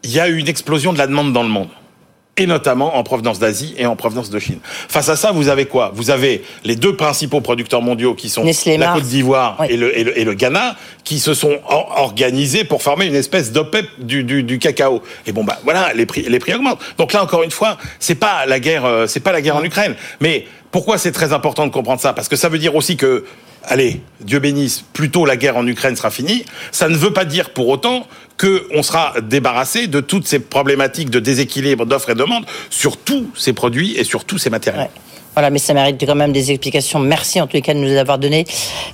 [0.03, 1.69] Il y a eu une explosion de la demande dans le monde
[2.39, 4.59] et notamment en provenance d'Asie et en provenance de Chine.
[4.63, 5.91] Face à ça, vous avez quoi?
[5.93, 8.43] Vous avez les deux principaux producteurs mondiaux qui sont
[8.77, 13.15] la Côte d'Ivoire et, le, et, le, Ghana, qui se sont organisés pour former une
[13.15, 15.03] espèce d'OPEP du, du, du, cacao.
[15.27, 16.79] Et bon, bah voilà, les prix, les prix augmentent.
[16.97, 19.63] Donc là, encore une fois, c'est pas la guerre, euh, c'est pas la guerre en
[19.63, 22.13] Ukraine, mais pourquoi c'est très important de comprendre ça?
[22.13, 23.25] Parce que ça veut dire aussi que
[23.63, 27.51] allez, Dieu bénisse, plutôt la guerre en Ukraine sera finie, ça ne veut pas dire
[27.51, 28.07] pour autant
[28.39, 33.29] qu'on sera débarrassé de toutes ces problématiques de déséquilibre d'offres et de demande sur tous
[33.35, 34.89] ces produits et sur tous ces matériaux.
[35.35, 36.99] Voilà, mais ça mérite quand même des explications.
[36.99, 38.45] Merci en tous les cas de nous avoir données.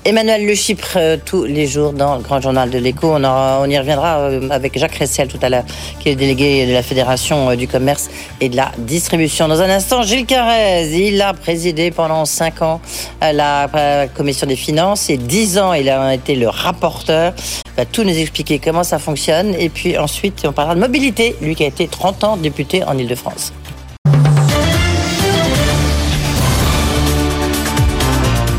[0.04, 3.16] Emmanuel Le Chypre, euh, tous les jours dans le Grand Journal de l'Écho.
[3.16, 5.64] On, y reviendra euh, avec Jacques Ressel tout à l'heure,
[6.00, 8.10] qui est délégué de la Fédération euh, du commerce
[8.42, 9.48] et de la distribution.
[9.48, 12.82] Dans un instant, Gilles Carrez, il a présidé pendant cinq ans
[13.22, 17.34] la Commission des finances et dix ans, il a été le rapporteur.
[17.68, 19.56] Il va tout nous expliquer comment ça fonctionne.
[19.56, 22.98] Et puis ensuite, on parlera de mobilité, lui qui a été 30 ans député en
[22.98, 23.52] Ile-de-France.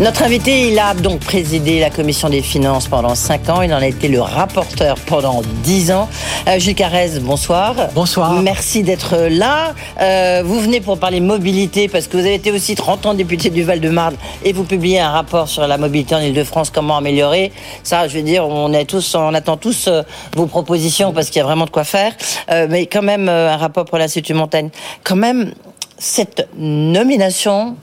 [0.00, 3.62] Notre invité, il a donc présidé la commission des finances pendant 5 ans.
[3.62, 6.08] Il en a été le rapporteur pendant 10 ans.
[6.46, 7.74] Euh, Gilles Carrez, bonsoir.
[7.96, 8.34] Bonsoir.
[8.34, 9.74] Merci d'être là.
[10.00, 13.50] Euh, vous venez pour parler mobilité parce que vous avez été aussi 30 ans député
[13.50, 17.50] du Val-de-Marne et vous publiez un rapport sur la mobilité en Ile-de-France, comment améliorer.
[17.82, 20.04] Ça, je veux dire, on, est tous, on attend tous euh,
[20.36, 22.12] vos propositions parce qu'il y a vraiment de quoi faire.
[22.52, 24.70] Euh, mais quand même, euh, un rapport pour l'Institut Montaigne.
[25.02, 25.54] Quand même,
[25.98, 27.74] cette nomination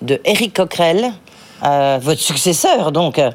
[0.00, 1.12] de Éric Coquerel,
[1.64, 3.30] euh, votre successeur, donc, euh,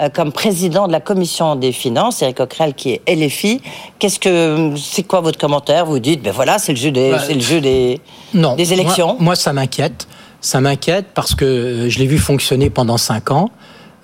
[0.00, 3.60] euh, comme président de la commission des finances, Éric Coquerel qui est LFI.
[3.98, 5.86] Qu'est-ce que c'est quoi votre commentaire?
[5.86, 8.00] Vous dites, ben voilà, c'est le jeu des, Bah, c'est le jeu des,
[8.34, 8.54] Non.
[8.54, 9.08] des élections.
[9.14, 10.06] Moi, moi, ça m'inquiète.
[10.40, 13.50] Ça m'inquiète parce que je l'ai vu fonctionner pendant cinq ans.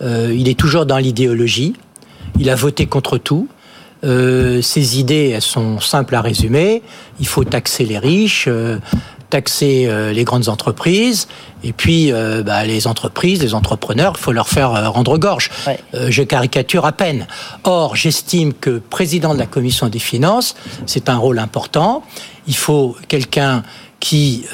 [0.02, 1.74] Euh, il est toujours dans l'idéologie.
[2.40, 3.46] Il a voté contre tout.
[4.04, 6.82] Euh, ses idées, elles sont simples à résumer.
[7.20, 8.78] Il faut taxer les riches, euh,
[9.30, 11.28] taxer euh, les grandes entreprises,
[11.62, 15.50] et puis euh, bah, les entreprises, les entrepreneurs, il faut leur faire euh, rendre gorge.
[15.66, 15.78] Ouais.
[16.10, 17.26] Je caricature à peine.
[17.64, 20.54] Or, j'estime que président de la commission des finances,
[20.86, 22.02] c'est un rôle important.
[22.46, 23.62] Il faut quelqu'un
[24.00, 24.44] qui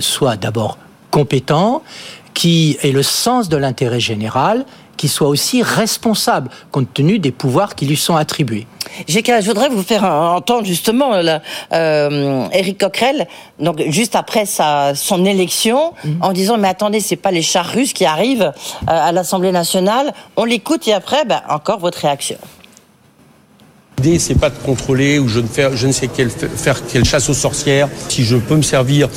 [0.00, 0.78] soit d'abord
[1.10, 1.82] compétent,
[2.32, 4.64] qui ait le sens de l'intérêt général,
[4.96, 8.66] qui soit aussi responsable compte tenu des pouvoirs qui lui sont attribués.
[9.08, 13.26] GK, je voudrais vous faire entendre justement là, euh, Éric Coquerel,
[13.58, 16.18] donc juste après sa, son élection, Mhm.
[16.22, 20.12] en disant mais attendez, c'est pas les chars russes qui arrivent euh, à l'Assemblée nationale.
[20.36, 22.36] On l'écoute et après, ben, encore votre réaction.
[24.18, 27.28] C'est pas de contrôler ou je ne, fais, je ne sais quelle, faire quelle chasse
[27.28, 27.88] aux sorcières.
[28.08, 29.08] Si je peux me servir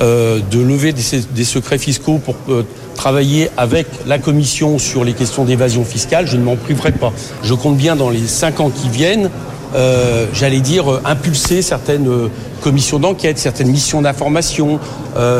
[0.00, 1.02] euh, de lever des,
[1.34, 2.64] des secrets fiscaux pour euh,
[2.96, 7.12] travailler avec la Commission sur les questions d'évasion fiscale, je ne m'en priverai pas.
[7.42, 9.30] Je compte bien dans les cinq ans qui viennent,
[9.74, 12.28] euh, j'allais dire, euh, impulser certaines euh,
[12.60, 14.78] commissions d'enquête, certaines missions d'information,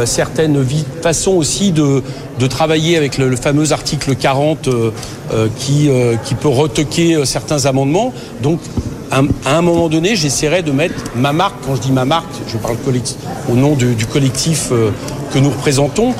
[0.05, 0.67] certaines
[1.03, 2.03] façons aussi de,
[2.39, 4.91] de travailler avec le, fameux article 40 euh,
[5.33, 5.89] euh, qui,
[6.25, 8.13] qui peut retoquer certains amendements.
[8.43, 8.59] Donc,
[9.13, 11.55] à un moment donné, j'essaierai de mettre ma marque.
[11.65, 12.77] Quand je dis ma marque, je parle
[13.49, 14.71] au nom du, collectif
[15.33, 16.15] que nous représentons.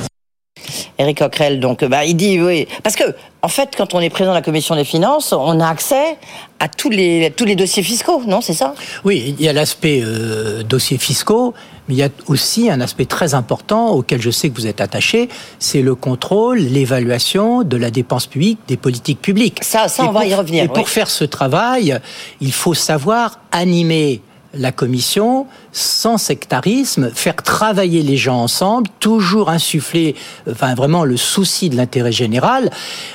[0.97, 2.67] Éric Coquerel, donc, bah, il dit oui.
[2.81, 3.03] Parce que,
[3.43, 6.17] en fait, quand on est président de la commission des finances, on a accès
[6.59, 8.73] à tous les, tous les dossiers fiscaux, non C'est ça?
[9.03, 11.53] Oui, il y a l'aspect euh, dossiers fiscaux,
[11.89, 14.79] mais il y a aussi un aspect très important auquel je sais que vous êtes
[14.79, 15.27] attaché,
[15.59, 19.61] c'est le contrôle, l'évaluation de la dépense publique, des politiques publiques.
[19.61, 21.99] Ça- ça, Et on va y revenir, Et pour faire ce travail,
[22.39, 24.21] il faut savoir animer
[24.53, 30.15] la commission sans sectarisme, faire travailler les gens ensemble, toujours insuffler,
[30.49, 32.69] enfin vraiment le souci de l'intérêt général.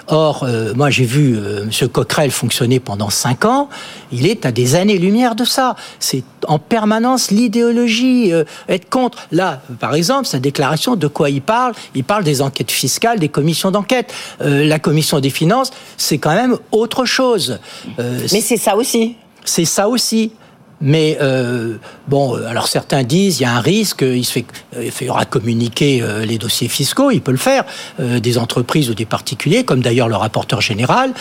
[0.08, 1.88] Or, euh, moi j'ai vu euh, M.
[1.88, 3.68] Coquerel fonctionner pendant cinq ans.
[4.10, 5.76] Il est à des années-lumière de ça.
[6.00, 9.18] C'est en permanence l'idéologie, euh, être contre.
[9.30, 11.74] Là, par exemple, sa déclaration, de quoi il parle?
[11.94, 14.12] Il parle des enquêtes fiscales, des commissions d'enquête.
[14.40, 17.58] La commission des finances, c'est quand même autre chose.
[17.98, 19.16] Mais c'est ça aussi.
[19.44, 20.32] c'est ça aussi.
[20.80, 24.44] Mais euh, bon, alors certains disent il y a un risque, il se fait,
[24.80, 24.92] il
[25.28, 27.64] communiquer euh, les dossiers fiscaux, il peut le faire,
[28.00, 31.12] euh, des entreprises ou des particuliers, comme d'ailleurs le rapporteur général,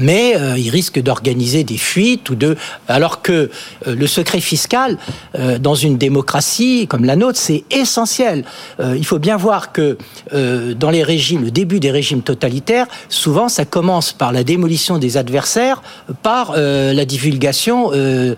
[0.00, 2.56] mais il risque d'organiser des fuites ou de,
[2.88, 3.50] alors que
[3.86, 4.98] le secret fiscal
[5.60, 8.44] dans une démocratie comme la nôtre, c'est essentiel.
[8.80, 9.96] Il faut bien voir que
[10.32, 15.16] dans les régimes, le début des régimes totalitaires, souvent ça commence par la démolition des
[15.16, 15.82] adversaires,
[16.22, 18.34] par la divulgation euh,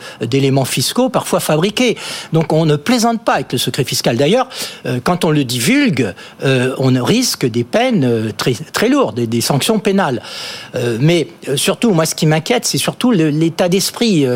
[0.65, 1.97] fiscaux parfois fabriqués.
[2.33, 4.17] Donc on ne plaisante pas avec le secret fiscal.
[4.17, 4.49] D'ailleurs,
[4.87, 9.41] euh, quand on le divulgue, euh, on risque des peines euh, très, très lourdes, des,
[9.41, 10.21] sanctions pénales.
[11.01, 14.27] Mais surtout, moi, ce qui m'inquiète, c'est surtout l'état d'esprit.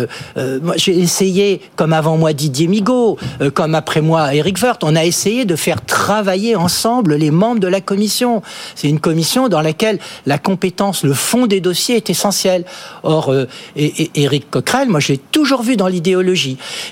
[0.62, 3.18] Moi, j'ai essayé, comme avant moi Didier Migaud,
[3.52, 7.68] comme après moi Eric Woerth, on a essayé de faire travailler ensemble les membres de
[7.68, 8.42] la commission.
[8.74, 12.64] C'est une commission dans laquelle la compétence, le fond des dossiers est essentiel.
[13.02, 13.32] Or,
[13.76, 15.88] Éric Coquerel, moi, je l'ai toujours vu dans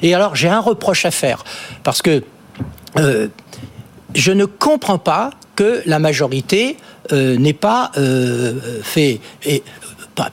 [0.03, 1.45] Et alors, j'ai un reproche à faire
[1.83, 2.23] parce que
[2.99, 3.29] euh,
[4.15, 6.77] je ne comprends pas que la majorité
[7.13, 9.21] euh, n'ait pas euh, fait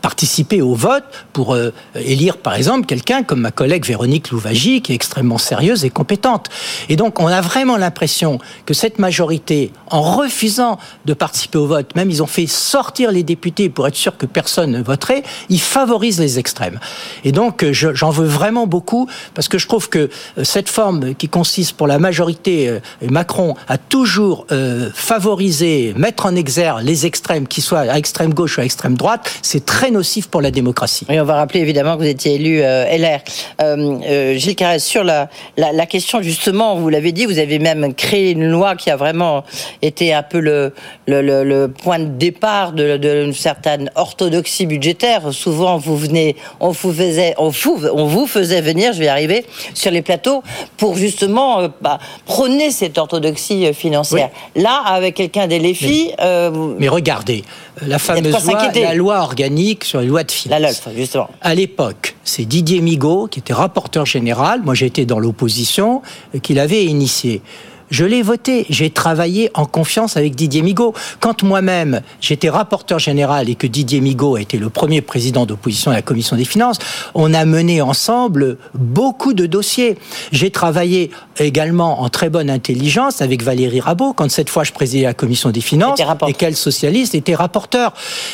[0.02, 4.92] participer au vote pour euh, élire, par exemple, quelqu'un comme ma collègue Véronique Louvagie, qui
[4.92, 6.48] est extrêmement sérieuse et compétente.
[6.90, 11.96] Et donc, on a vraiment l'impression que cette majorité, en refusant de participer au vote,
[11.96, 15.62] même ils ont fait sortir les députés pour être sûr que personne ne voterait, ils
[15.62, 16.80] favorisent les extrêmes.
[17.24, 20.70] Et donc, euh, je- j'en veux vraiment beaucoup, parce que je trouve que euh, cette
[20.70, 27.06] forme qui consiste pour la majorité, Macron, à toujours euh, favoriser, mettre en exergue les
[27.06, 30.50] extrêmes, qu'ils soient à extrême gauche ou à extrême droite, c'est très nocif pour la
[30.50, 31.06] démocratie.
[31.10, 33.20] Et on va rappeler évidemment que vous étiez élu euh, LR.
[33.62, 37.60] Euh, euh, Gilles Carrez, sur la, la, la, question justement, vous l'avez dit, vous avez
[37.60, 39.44] même créé une loi qui a vraiment
[39.84, 40.74] été un peu le,
[41.06, 45.32] le, le, le point de départ d'une de, certaine orthodoxie budgétaire.
[45.32, 49.10] Souvent, vous venez, on vous faisait, on vous, on vous faisait venir, je vais y
[49.10, 50.42] arriver, sur les plateaux
[50.78, 54.32] pour justement euh, bah, prôner cette orthodoxie euh, financière.
[54.56, 54.64] Oui.
[54.64, 56.08] Là, avec quelqu'un des LFI...
[56.08, 57.44] Mais, euh, mais regardez,
[57.86, 60.60] la fameuse loi, la loi organique sur les lois de finances.
[60.60, 61.30] La LOLF, justement.
[61.42, 66.02] À l'époque, c'est Didier Migaud, qui était rapporteur général, moi j'étais dans l'opposition,
[66.42, 67.42] qui l'avait initié.
[67.90, 68.66] Je l'ai voté.
[68.70, 70.94] J'ai travaillé en confiance avec Didier Migaud.
[71.20, 75.92] Quand moi-même, j'étais rapporteur général et que Didier Migaud a été le premier président d'opposition
[75.92, 76.78] à la Commission des finances,
[77.16, 79.98] on a mené ensemble beaucoup de dossiers.
[80.32, 85.04] J'ai travaillé également en très bonne intelligence avec Valérie Rabault, quand cette fois je présidais
[85.04, 87.94] la Commission des finances et qu'elle socialiste était rapporteur.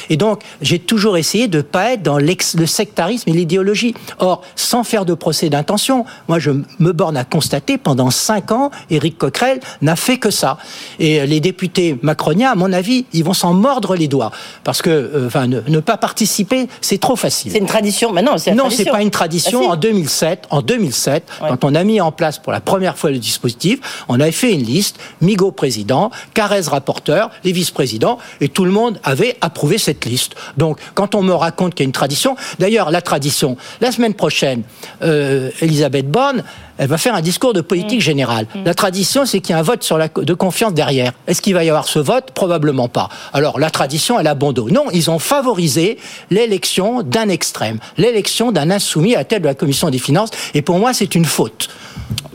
[0.09, 3.93] Et donc, j'ai toujours essayé de ne pas être dans le sectarisme et l'idéologie.
[4.19, 8.71] Or, sans faire de procès d'intention, moi je me borne à constater pendant cinq ans,
[8.89, 9.44] Éric Coquerel
[9.81, 10.57] n'a fait que ça.
[10.99, 14.31] Et les députés macroniens, à mon avis, ils vont s'en mordre les doigts.
[14.63, 17.51] Parce que euh, enfin, ne, ne, pas participer, c'est trop facile.
[17.51, 19.59] C'est une tradition Mais non, c'est Non, c'est pas une tradition.
[19.61, 19.71] Ah, si.
[19.71, 21.49] En 2007, en 2007 ouais.
[21.49, 24.53] quand on a mis en place pour la première fois le dispositif, on avait fait
[24.53, 30.05] une liste, Migaud président, Carrez rapporteur, les vice-présidents, et tout le monde avait approuvé cette
[30.05, 30.35] liste.
[30.57, 34.13] Donc, quand on me raconte qu'il y a une tradition, d'ailleurs, la tradition, la semaine
[34.13, 34.63] prochaine,
[35.01, 36.43] euh, Elisabeth Borne,
[36.77, 38.01] elle va faire un discours de politique mmh.
[38.01, 38.47] générale.
[38.53, 38.63] Mmh.
[38.65, 41.13] La tradition, c'est qu'il y a un vote sur la, de confiance derrière.
[41.27, 42.31] Est-ce qu'il va y avoir ce vote?
[42.33, 43.09] Probablement pas.
[43.33, 44.69] Alors, la tradition, elle a bon dos.
[44.69, 45.97] Non, ils ont favorisé
[46.29, 50.29] l'élection d'un extrême, l'élection d'un insoumis à la tête de la commission des finances.
[50.53, 51.69] Et pour moi, c'est une faute.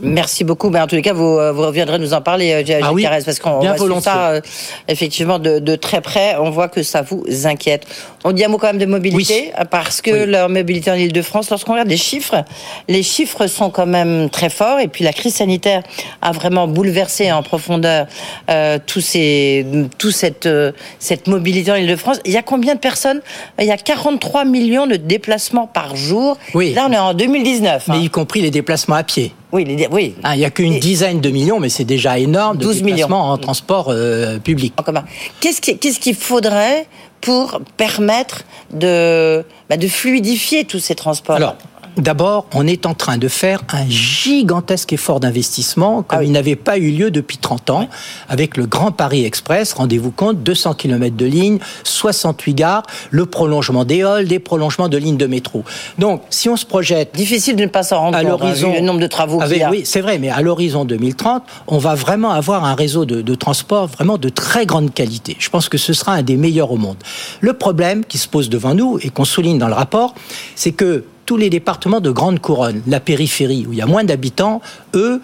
[0.01, 0.69] Merci beaucoup.
[0.69, 3.39] Mais en tous les cas, vous, vous reviendrez nous en parler, euh, ah oui, parce
[3.39, 4.41] qu'on voit ça euh,
[4.87, 6.35] effectivement de, de, très près.
[6.39, 7.85] On voit que ça vous inquiète.
[8.23, 9.65] On dit un mot quand même de mobilité, oui.
[9.69, 10.31] parce que oui.
[10.31, 12.43] leur mobilité en Ile-de-France, lorsqu'on regarde les chiffres,
[12.87, 14.79] les chiffres sont quand même très forts.
[14.79, 15.83] Et puis la crise sanitaire
[16.21, 18.07] a vraiment bouleversé en profondeur
[18.49, 19.65] euh, tous ces,
[19.97, 22.19] tout cette, euh, cette mobilité en Ile-de-France.
[22.25, 23.21] Il y a combien de personnes?
[23.59, 26.37] Il y a 43 millions de déplacements par jour.
[26.53, 26.73] Oui.
[26.73, 27.87] Là, on est en 2019.
[27.87, 27.99] Mais hein.
[28.01, 29.33] y compris les déplacements à pied.
[29.51, 30.15] Oui, les, oui.
[30.23, 33.11] Ah, il n'y a qu'une dizaine de millions, mais c'est déjà énorme de 12 millions
[33.11, 34.73] en transport euh, public.
[34.77, 35.03] En commun.
[35.41, 36.87] Qu'est-ce qu'il qu qu'il faudrait
[37.19, 41.35] pour permettre de, bah, de fluidifier tous ces transports?
[41.35, 41.55] Alors,
[41.97, 46.27] D'abord, on est en train de faire un gigantesque effort d'investissement comme ah oui.
[46.27, 47.89] il n'avait pas eu lieu depuis 30 ans,
[48.29, 53.83] avec le Grand Paris Express, rendez-vous compte, 200 km de ligne, 68 gares, le prolongement
[53.83, 55.63] des halls, des prolongements de lignes de métro.
[55.99, 57.13] Donc, si on se projette...
[57.13, 59.81] Difficile de ne pas s'en rendre à compte, hein, le nombre de travaux avec, Oui,
[59.83, 63.87] c'est vrai, mais à l'horizon 2030, on va vraiment avoir un réseau de, de transport
[63.87, 65.35] vraiment de très grande qualité.
[65.39, 66.97] Je pense que ce sera un des meilleurs au monde.
[67.41, 70.15] Le problème qui se pose devant nous, et qu'on souligne dans le rapport,
[70.55, 74.03] c'est que tous les départements de grande couronne, la périphérie, où il y a moins
[74.03, 74.61] d'habitants,
[74.95, 75.21] eux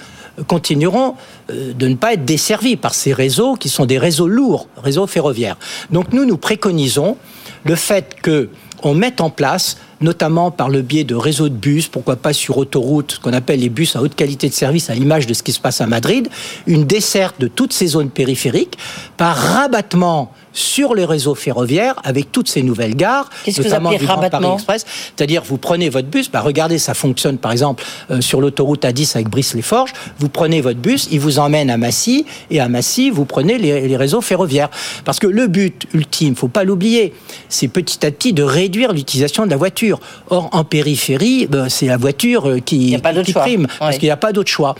[0.47, 1.15] continueront
[1.49, 5.57] de ne pas être desservis par ces réseaux qui sont des réseaux lourds, réseaux ferroviaires.
[5.91, 7.17] Donc nous, nous préconisons
[7.65, 8.47] le fait que
[8.83, 12.57] on mette en place notamment par le biais de réseaux de bus, pourquoi pas sur
[12.57, 15.43] autoroute, ce qu'on appelle les bus à haute qualité de service, à l'image de ce
[15.43, 16.29] qui se passe à Madrid,
[16.67, 18.77] une desserte de toutes ces zones périphériques
[19.17, 24.45] par rabattement sur les réseaux ferroviaires avec toutes ces nouvelles gares, notamment du Grand Paris
[24.53, 24.85] Express.
[25.15, 29.15] C'est-à-dire, vous prenez votre bus, bah regardez, ça fonctionne par exemple euh, sur l'autoroute A10
[29.15, 29.93] avec Brice-les-Forges.
[30.19, 33.87] Vous prenez votre bus, il vous emmène à Massy, et à Massy, vous prenez les,
[33.87, 34.69] les réseaux ferroviaires.
[35.05, 37.13] Parce que le but ultime, faut pas l'oublier,
[37.49, 39.99] c'est petit à petit de réduire l'utilisation de la voiture.
[40.29, 44.33] Or, en périphérie, ben, c'est la voiture qui, qui prime, parce qu'il n'y a pas
[44.33, 44.75] d'autre choix.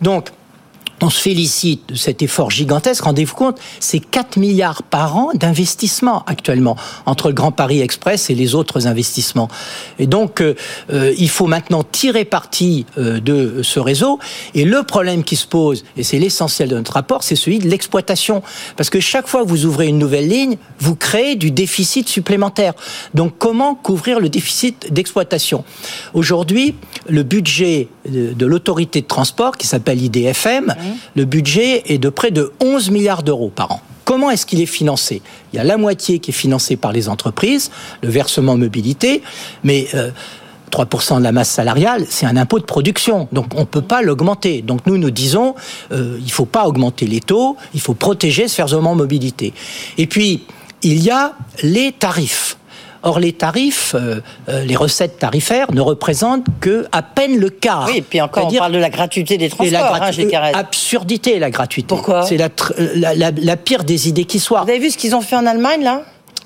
[0.00, 0.28] Donc,
[1.02, 3.02] on se félicite de cet effort gigantesque.
[3.02, 8.34] Rendez-vous compte, c'est 4 milliards par an d'investissement actuellement entre le Grand Paris Express et
[8.34, 9.48] les autres investissements.
[9.98, 10.54] Et donc, euh,
[10.92, 14.18] euh, il faut maintenant tirer parti euh, de ce réseau.
[14.54, 17.68] Et le problème qui se pose, et c'est l'essentiel de notre rapport, c'est celui de
[17.68, 18.42] l'exploitation.
[18.76, 22.74] Parce que chaque fois que vous ouvrez une nouvelle ligne, vous créez du déficit supplémentaire.
[23.14, 25.64] Donc, comment couvrir le déficit d'exploitation?
[26.14, 26.74] Aujourd'hui,
[27.08, 30.74] le budget de, l'autorité de transport, qui s'appelle IDFM,
[31.14, 33.80] le budget est de près de 11 milliards d'euros par an.
[34.04, 35.22] Comment est-ce qu'il est financé?
[35.52, 37.70] Il y a la moitié qui est financée par les entreprises,
[38.02, 39.22] le versement mobilité,
[39.62, 40.10] mais euh,
[40.72, 43.28] 3% de la masse salariale, c'est un impôt de production.
[43.30, 44.62] Donc on ne peut pas l'augmenter.
[44.62, 45.54] Donc nous, nous disons,
[45.92, 49.52] euh, il ne faut pas augmenter les taux, il faut protéger ce versement mobilité.
[49.98, 50.44] Et puis,
[50.82, 52.56] il y a les tarifs.
[53.04, 54.20] Or, les tarifs, euh,
[54.64, 57.86] les recettes tarifaires ne représentent que à peine le quart.
[57.88, 59.72] Oui, et puis encore, on parle de la gratuité des transports.
[59.72, 61.88] La gratu hein, absurdité, la gratuité.
[61.88, 62.48] Pourquoi C'est la,
[62.94, 64.62] la, la, la, pire des idées qui soit.
[64.62, 66.02] Vous avez vu ce qu'ils ont fait en Allemagne, là?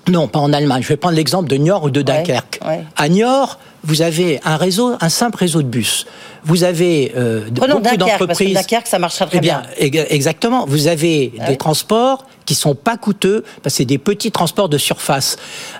[0.09, 0.83] Non, pas en Allemagne.
[0.83, 2.61] Je vais prendre l'exemple de Niort ou de Dunkerque.
[2.97, 6.07] À Niort, vous avez un réseau, un simple réseau de bus.
[6.44, 8.55] Vous avez euh, beaucoup d'entreprises.
[8.55, 10.66] Dunkerque, ça marchera très eh bien, Exactement.
[10.66, 14.79] Vous avez des transports qui sont pas coûteux parce que c'est des petits transports de
[14.79, 15.37] surface.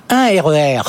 [0.09, 0.81] Un RER,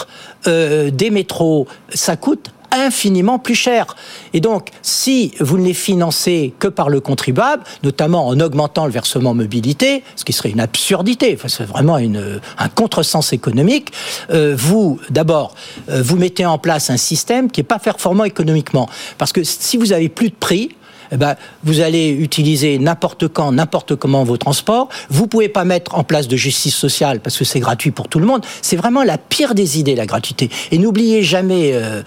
[0.45, 3.95] e euh, des métros, ça coûte infiniment plus cher.
[4.33, 8.91] Et donc, si vous ne les financez que par le contribuable, notamment en augmentant le
[8.91, 13.91] versement mobilité, ce qui serait une absurdité, enfin, c'est vraiment une, un contresens économique,
[14.31, 15.55] euh, vous, d'abord,
[15.89, 18.89] euh, vous mettez en place un système qui n'est pas performant économiquement.
[19.17, 20.76] Parce que si vous avez plus de prix,
[21.11, 24.89] eh ben, vous allez utiliser n'importe quand, n'importe comment vos transports.
[25.09, 28.19] Vous pouvez pas mettre en place de justice sociale parce que c'est gratuit pour tout
[28.19, 28.45] le monde.
[28.61, 30.49] C'est vraiment la pire des idées, la gratuité.
[30.71, 32.01] Et n'oubliez jamais, euh,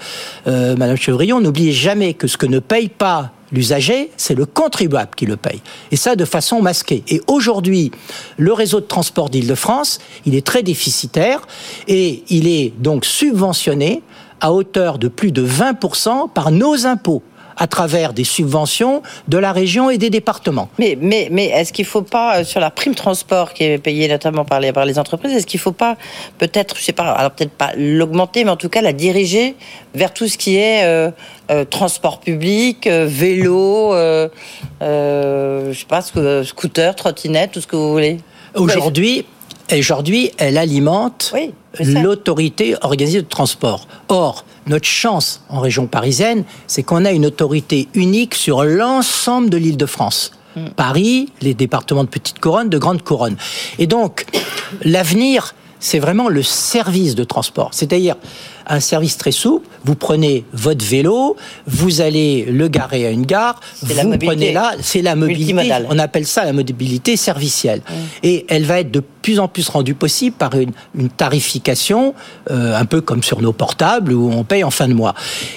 [0.46, 5.10] euh, Madame Chevrillon, n'oubliez jamais que ce que ne paye pas l'usager, c'est le contribuable
[5.16, 5.60] qui le paye.
[5.90, 7.02] Et ça de façon masquée.
[7.08, 7.90] Et aujourd'hui,
[8.36, 11.40] le réseau de transport d'Île-de-France, il est très déficitaire
[11.88, 14.02] et il est donc subventionné
[14.40, 17.22] à hauteur de plus de 20% par nos impôts
[17.60, 20.70] à travers des subventions de la région et des départements.
[20.78, 23.78] Mais, mais, mais est-ce qu'il ne faut pas, euh, sur la prime transport qui est
[23.78, 25.96] payée notamment par les, par les entreprises, est-ce qu'il ne faut pas
[26.38, 29.54] peut-être, je sais pas, alors peut-être pas l'augmenter, mais en tout cas la diriger
[29.94, 31.10] vers tout ce qui est euh,
[31.50, 38.18] euh, transport public, vélo, je sais pas, scooter, trottinette, tout ce que vous voulez
[38.54, 39.26] Aujourd'hui,
[39.72, 41.32] aujourd'hui, elle alimente
[41.78, 43.86] l'autorité organisée de transport.
[44.08, 49.58] Or, notre chance en région parisienne, c'est qu'on a une autorité unique sur l'ensemble de
[49.58, 50.32] l'île de France.
[50.56, 50.68] Mm.
[50.76, 53.36] Paris, les départements de Petite Couronne, de Grande Couronne.
[53.78, 54.24] Et donc,
[54.82, 57.70] l'avenir, c'est vraiment le service de transport.
[57.72, 58.16] C'est-à-dire,
[58.70, 59.66] un service très souple.
[59.84, 64.72] Vous prenez votre vélo, vous allez le garer à une gare, vous la prenez là,
[64.80, 65.72] c'est la mobilité.
[65.88, 67.82] On appelle ça la mobilité servicielle.
[68.22, 70.72] Et elle va être de plus en plus rendue possible par une,
[71.16, 72.14] tarification,
[72.50, 75.14] euh, un peu comme sur nos portables où on paye en fin de mois.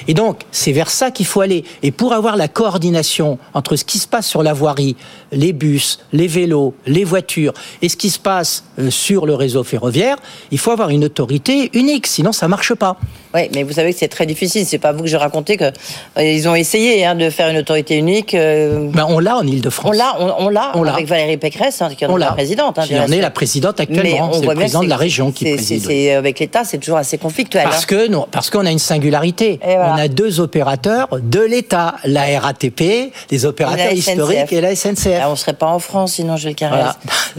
[0.08, 1.64] Et donc, c'est vers ça qu'il faut aller.
[1.84, 4.96] Et pour avoir la coordination entre ce qui se passe sur la voirie,
[5.32, 9.64] les bus, les vélos, les voitures, et ce qui se passe euh, sur le réseau
[9.64, 10.18] ferroviaire,
[10.52, 12.98] il faut avoir une autorité unique, sinon ça marche pas.
[13.34, 14.66] Oui, mais vous savez que c'est très difficile.
[14.66, 17.58] C'est pas vous que j'ai raconté que euh, ils ont essayé hein, de faire une
[17.58, 18.36] autorité unique.
[18.36, 19.90] Euh, ben on l'a en Ile-de-France.
[19.90, 22.78] On l'a, on, l'a avec Valérie Pécresse, hein, qui est la présidente.
[22.78, 24.34] Hein, qui en est la présidente actuellement.
[24.34, 25.84] C'est le président de la région qui préside.
[25.84, 27.64] C'est avec l'État, c'est toujours assez conflictuel.
[27.64, 29.60] Parce que non, parce qu'on a une singularité.
[29.66, 35.20] On a deux opérateurs de l'État, la RATP, les opérateurs historiques et la SNCF.
[35.22, 36.96] Ah, on ne serait pas en France sinon, je le caresse.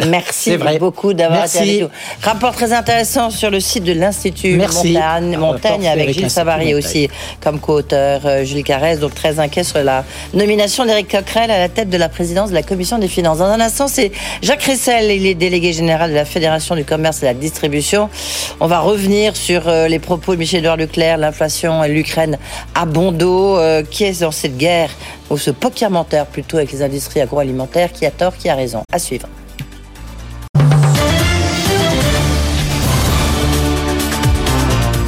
[0.09, 1.89] Merci beaucoup d'avoir été avec nous.
[2.23, 7.09] Rapport très intéressant sur le site de l'Institut Montagne, Montagne avec Gilles Savary aussi
[7.43, 11.69] comme co-auteur, euh, Jules Carès, donc très inquiet sur la nomination d'Éric Coquerel à la
[11.69, 13.39] tête de la présidence de la Commission des finances.
[13.39, 14.13] Dans un instant, c'est
[14.43, 18.09] Jacques Ressel, il est délégué général de la Fédération du commerce et de la distribution.
[18.61, 22.39] On va revenir sur euh, les propos de Michel-Édouard Leclerc, l'inflation et l'Ukraine
[22.75, 23.59] à bon dos.
[23.59, 24.91] Euh, qui est dans cette guerre,
[25.31, 28.99] ou ce pokermentaire plutôt avec les industries agroalimentaires, qui a tort, qui a raison À
[28.99, 29.29] suivre.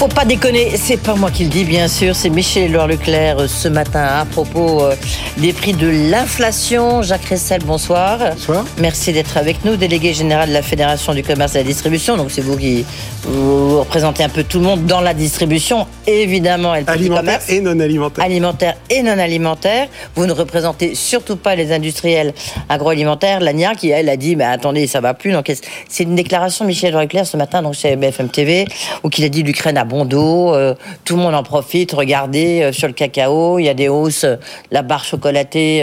[0.00, 3.38] Faut pas déconner, c'est pas moi qui le dis bien sûr, c'est Michel Laure Leclerc
[3.38, 4.94] euh, ce matin à propos euh,
[5.36, 7.02] des prix de l'inflation.
[7.02, 8.18] Jacques Ressel, bonsoir.
[8.32, 8.64] Bonsoir.
[8.78, 12.16] Merci d'être avec nous, délégué général de la Fédération du commerce et de la distribution.
[12.16, 12.86] Donc c'est vous qui
[13.24, 16.74] vous représentez un peu tout le monde dans la distribution, évidemment.
[16.74, 18.24] Et le alimentaire et non alimentaire.
[18.24, 19.88] Alimentaire et non alimentaire.
[20.14, 22.32] Vous ne représentez surtout pas les industriels
[22.70, 23.40] agroalimentaires.
[23.40, 25.32] Lania qui elle a dit, mais attendez, ça va plus.
[25.32, 25.52] Donc
[25.90, 28.64] c'est une déclaration de Michel Leclerc ce matin donc chez BFM TV
[29.04, 30.74] où il a dit l'Ukraine a bon dos, euh,
[31.04, 31.92] tout le monde en profite.
[31.92, 34.24] Regardez, euh, sur le cacao, il y a des hausses,
[34.70, 35.78] la barre chocolatée,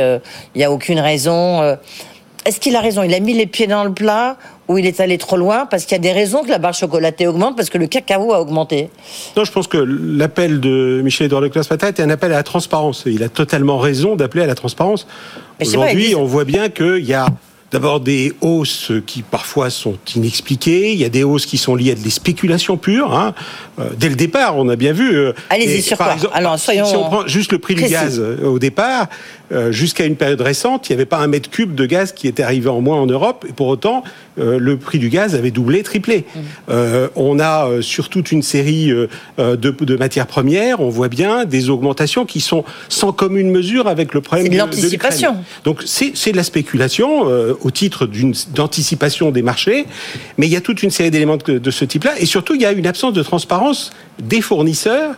[0.55, 1.77] il n'y a aucune raison.
[2.45, 3.03] Est-ce qu'il a raison?
[3.03, 4.37] Il a mis les pieds dans le plat
[4.69, 5.65] ou il est allé trop loin?
[5.65, 8.33] Parce qu'il y a des raisons que la barre chocolatée augmente parce que le cacao
[8.33, 8.89] a augmenté
[9.35, 12.43] Non, je pense que l'appel de Michel-Édouard Leclerc ce matin était un appel à la
[12.43, 13.03] transparence.
[13.05, 15.07] Il a totalement raison d'appeler à la transparence.
[15.61, 17.27] Aujourd'hui, on voit bien qu'il y a
[17.69, 21.91] D'abord des hausses qui parfois sont inexpliquées, il y a des hausses qui sont liées
[21.91, 23.13] à des spéculations pures.
[23.13, 23.33] Hein.
[23.77, 25.13] Euh, dès le départ, on a bien vu.
[25.13, 26.15] Euh, Allez-y sur quoi?
[26.31, 29.07] Alors, soyons Si on prend juste le prix du gaz euh, au départ,
[29.69, 32.43] jusqu'à une période récente, il n'y avait pas un mètre cube de gaz qui était
[32.43, 34.03] arrivé en moins en Europe, et pour autant,
[34.37, 36.25] le prix du gaz avait doublé, triplé.
[36.35, 36.71] Mmh.
[37.15, 38.91] on a sur toute une série
[39.37, 44.13] de, de, matières premières, on voit bien des augmentations qui sont sans commune mesure avec
[44.13, 45.37] le problème de l'anticipation.
[45.63, 48.07] Donc c'est de la spéculation au titre
[48.53, 49.85] d'anticipation des marchés,
[50.37, 52.65] mais il y a toute une série d'éléments de, ce type-là, et surtout il y
[52.65, 55.15] a une absence de transparence des fournisseurs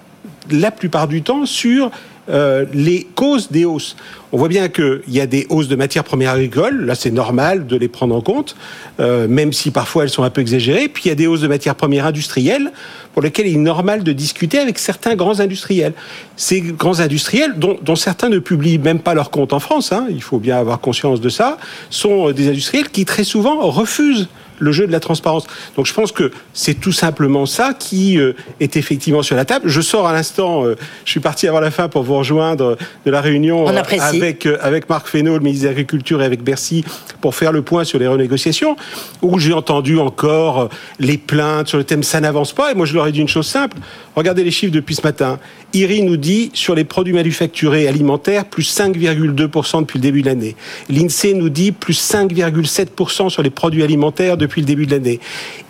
[0.51, 1.91] la plupart du temps sur
[2.29, 3.95] euh, les causes des hausses.
[4.31, 6.85] On voit bien qu'il y a des hausses de matières premières agricoles.
[6.85, 8.55] Là, c'est normal de les prendre en compte,
[8.99, 10.87] euh, même si parfois elles sont un peu exagérées.
[10.87, 12.71] Puis il y a des hausses de matières premières industrielles
[13.13, 15.93] pour lesquelles il est normal de discuter avec certains grands industriels.
[16.35, 20.21] Ces grands industriels, dont, certains ne publient même pas leurs comptes en France, hein, il
[20.21, 21.57] faut bien avoir conscience de ça,
[21.89, 24.27] sont des industriels qui très souvent refusent
[24.59, 25.45] le jeu de la transparence.
[25.75, 29.67] Donc je pense que c'est tout simplement ça qui euh, est effectivement sur la table.
[29.67, 33.11] Je sors à l'instant, euh, je suis parti avant la fin pour vous rejoindre de
[33.11, 36.83] la réunion euh, avec, euh, avec Marc Fesneau, le ministre de l'Agriculture, et avec Bercy
[37.21, 38.75] pour faire le point sur les renégociations,
[39.21, 40.67] où j'ai entendu encore euh,
[40.99, 42.71] les plaintes sur le thème ça n'avance pas.
[42.71, 43.77] Et moi je leur ai dit une chose simple,
[44.15, 45.39] regardez les chiffres depuis ce matin.
[45.73, 50.55] IRI nous dit sur les produits manufacturés alimentaires, plus 5,2% depuis le début de l'année.
[50.89, 55.19] L'INSEE nous dit plus 5,7% sur les produits alimentaires depuis le début de l'année.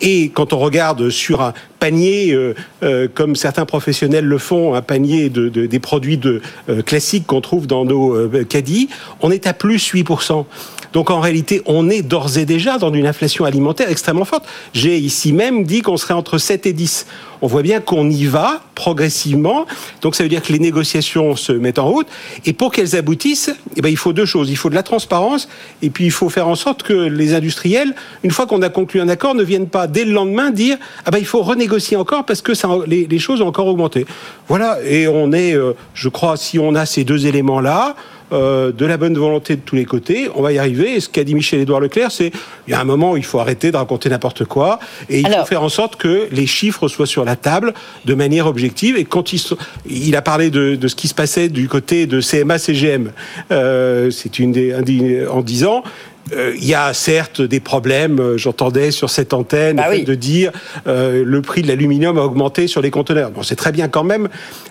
[0.00, 4.82] Et quand on regarde sur un panier, euh, euh, comme certains professionnels le font, un
[4.82, 8.88] panier de, de- des produits de, euh, classiques qu'on trouve dans nos caddies,
[9.20, 10.46] on est à plus 8%.
[10.92, 14.46] Donc en réalité, on est d'ores et déjà dans une inflation alimentaire extrêmement forte.
[14.74, 17.06] J'ai ici même dit qu'on serait entre 7 et 10.
[17.42, 19.66] On voit bien qu'on y va progressivement.
[20.02, 22.06] Donc ça veut dire que les négociations se mettent en route.
[22.44, 24.50] Et pour qu'elles aboutissent, eh ben, il faut deux choses.
[24.50, 25.48] Il faut de la transparence
[25.80, 29.00] et puis il faut faire en sorte que les industriels, une fois qu'on a conclu
[29.00, 30.76] un accord, ne viennent pas dès le lendemain dire
[31.06, 34.06] ah ben il faut renégocier encore parce que ça, les, choses ont encore augmenté.
[34.48, 34.78] Voilà.
[34.84, 37.94] Et on est, euh, je crois, si on a ces deux éléments-là,
[38.32, 40.94] euh, de la bonne volonté de tous les côtés, on va y arriver.
[40.94, 42.30] Et ce qu'a dit Michel-Édouard Leclerc, c'est
[42.66, 44.78] il y a un moment où il faut arrêter de raconter n'importe quoi
[45.08, 47.74] et il Alors- faut faire en sorte que les chiffres soient sur la table
[48.04, 48.96] de manière objective.
[48.96, 49.58] Et quand il, so-
[49.88, 53.10] il a parlé de, de ce qui se passait du côté de CMA-CGM,
[53.50, 54.82] euh, c'est une des, un
[55.30, 55.82] en disant.
[55.84, 55.88] euh,
[56.32, 60.04] Il y a certes des problèmes, euh, j'entendais sur cette antenne, Bah oui.
[60.04, 60.52] de dire
[60.86, 63.30] euh, le prix de l'aluminium a augmenté sur les conteneurs.
[63.30, 64.28] Bon, c'est très bien quand même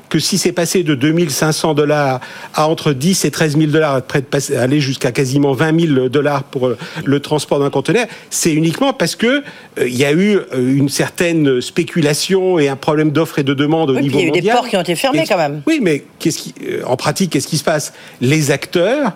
[0.10, 2.20] que si c'est passé de 2500 dollars
[2.56, 6.44] à entre 10 et 13 000 dollars, près de aller jusqu'à quasiment 20 000 dollars
[6.44, 10.38] pour euh, le transport d'un conteneur, c'est uniquement parce que euh, il y a eu
[10.38, 10.44] euh,
[10.76, 14.26] une certaine spéculation et un problème d'offre et de demande au Oui, niveau il y
[14.26, 14.56] a eu des mondial.
[14.58, 15.62] ports qui ont été fermés Et- quand même.
[15.68, 17.94] Oui, mais qu'est-ce qui, euh, en pratique, qu'est-ce qui se passe?
[18.22, 19.10] Les acteurs euh,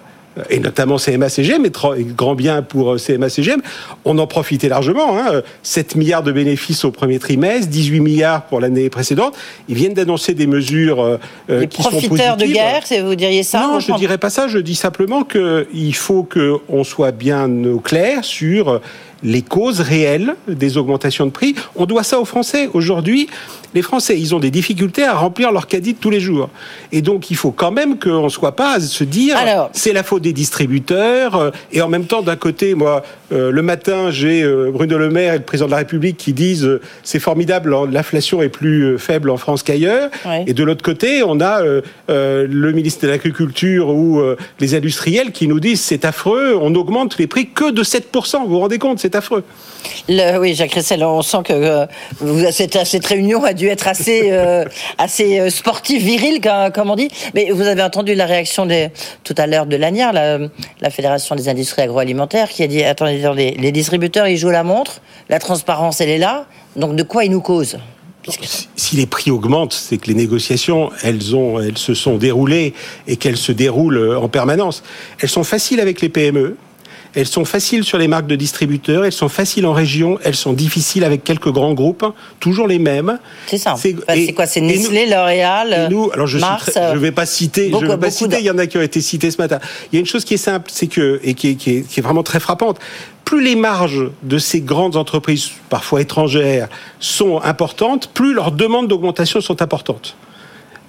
[0.49, 3.61] et notamment CMA-CGM, et grand bien pour euh, CMA-CGM,
[4.05, 5.17] on en profitait largement.
[5.17, 9.35] Hein, euh, 7 milliards de bénéfices au premier trimestre, 18 milliards pour l'année précédente.
[9.69, 11.17] Ils viennent d'annoncer des mesures euh,
[11.49, 12.61] euh, qui sont profiteurs de positives.
[12.61, 14.47] guerre, vous diriez ça Non, je ne dirais pas ça.
[14.47, 18.81] Je dis simplement qu'il faut qu'on soit bien au clair sur
[19.23, 21.55] les causes réelles des augmentations de prix.
[21.75, 22.69] On doit ça aux Français.
[22.73, 23.27] Aujourd'hui,
[23.73, 26.49] les Français, ils ont des difficultés à remplir leur caddie de tous les jours.
[26.91, 29.35] Et donc, il faut quand même qu'on ne soit pas à se dire
[29.73, 31.35] c'est la faute des distributeurs.
[31.35, 35.09] euh, Et en même temps, d'un côté, moi, euh, le matin, j'ai euh, Bruno Le
[35.09, 38.49] Maire et le président de la République qui disent euh, c'est formidable, hein, l'inflation est
[38.49, 40.09] plus faible en France qu'ailleurs.
[40.25, 40.43] Ouais.
[40.45, 41.61] Et de l'autre côté, on a
[42.09, 44.21] le ministre de l'Agriculture ou
[44.59, 48.41] les industriels qui nous disent c'est affreux, on augmente les prix que de 7%.
[48.43, 49.43] Vous vous rendez compte, c'est affreux.
[50.09, 51.85] Le- oui, Jacques Ressel, on sent que euh,
[52.19, 54.65] vous- cette, cette réunion a dû être assez, euh,
[54.97, 56.41] assez euh, sportive, virile,
[56.73, 57.09] comme, on dit.
[57.35, 58.89] Mais vous avez entendu la réaction des,
[59.23, 60.39] tout à l'heure de l'ANIAR, la,
[60.81, 65.01] la Fédération des industries agroalimentaires, qui a dit attendez, les distributeurs, ils jouent la montre,
[65.29, 66.45] la transparence, elle est là,
[66.75, 67.77] donc de quoi ils nous causent?
[68.75, 72.73] Si- les prix augmentent, c'est que les négociations, elles, ont, elles se sont déroulées
[73.07, 74.81] et qu'elles se déroulent en permanence.
[75.21, 76.55] Elles sont faciles avec les PME.
[77.15, 80.53] Elles sont faciles sur les marques de distributeurs, elles sont faciles en région, elles sont
[80.53, 82.05] difficiles avec quelques grands groupes,
[82.39, 83.19] toujours les mêmes.
[83.47, 83.75] C'est ça.
[83.77, 87.85] C'est- Enfin, quoi C'est Nestlé, L'Oréal, Et nous, alors je ne vais pas citer, beaucoup-
[87.85, 88.37] je vais pas citer.
[88.39, 89.59] Il y en a qui ont été cités ce matin.
[89.91, 91.81] Il y a une chose qui est simple, c'est que et qui est, qui est-
[91.87, 92.77] qui est vraiment très frappante.
[93.25, 96.67] Plus les marges de ces grandes entreprises, parfois étrangères,
[96.99, 100.15] sont importantes, plus leurs demandes d'augmentation sont importantes.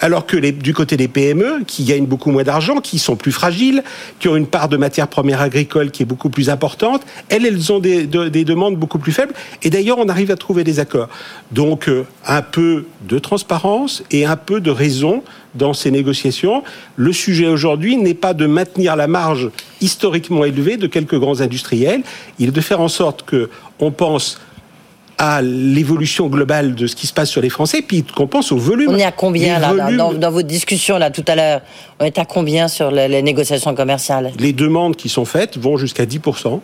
[0.01, 3.83] Alors que du côté des PME, qui gagnent beaucoup moins d'argent, qui sont plus fragiles,
[4.19, 7.73] qui ont une part de matières premières agricoles qui est beaucoup plus importante, elles, elles
[7.73, 9.33] ont des, de- des demandes beaucoup plus faibles.
[9.63, 11.09] Et d'ailleurs, on arrive à trouver des accords.
[11.53, 15.23] Donc, euh, un peu de transparence et un peu de raison
[15.55, 16.65] dans ces négociations.
[16.97, 22.03] Le sujet aujourd'hui n'est pas de maintenir la marge historiquement élevée de quelques grands industriels.
[22.41, 24.41] Il est de faire en sorte que on pense
[25.19, 28.57] à l'évolution globale de ce qui se passe sur les Français, puis qu'on pense au
[28.57, 28.91] volume.
[28.91, 31.61] On est à combien là dans, volumes- dans, dans votre discussion là tout à l'heure?
[32.01, 34.33] On est à combien sur les, les négociations commerciales?
[34.39, 36.61] Les demandes qui sont faites vont jusqu'à 10%.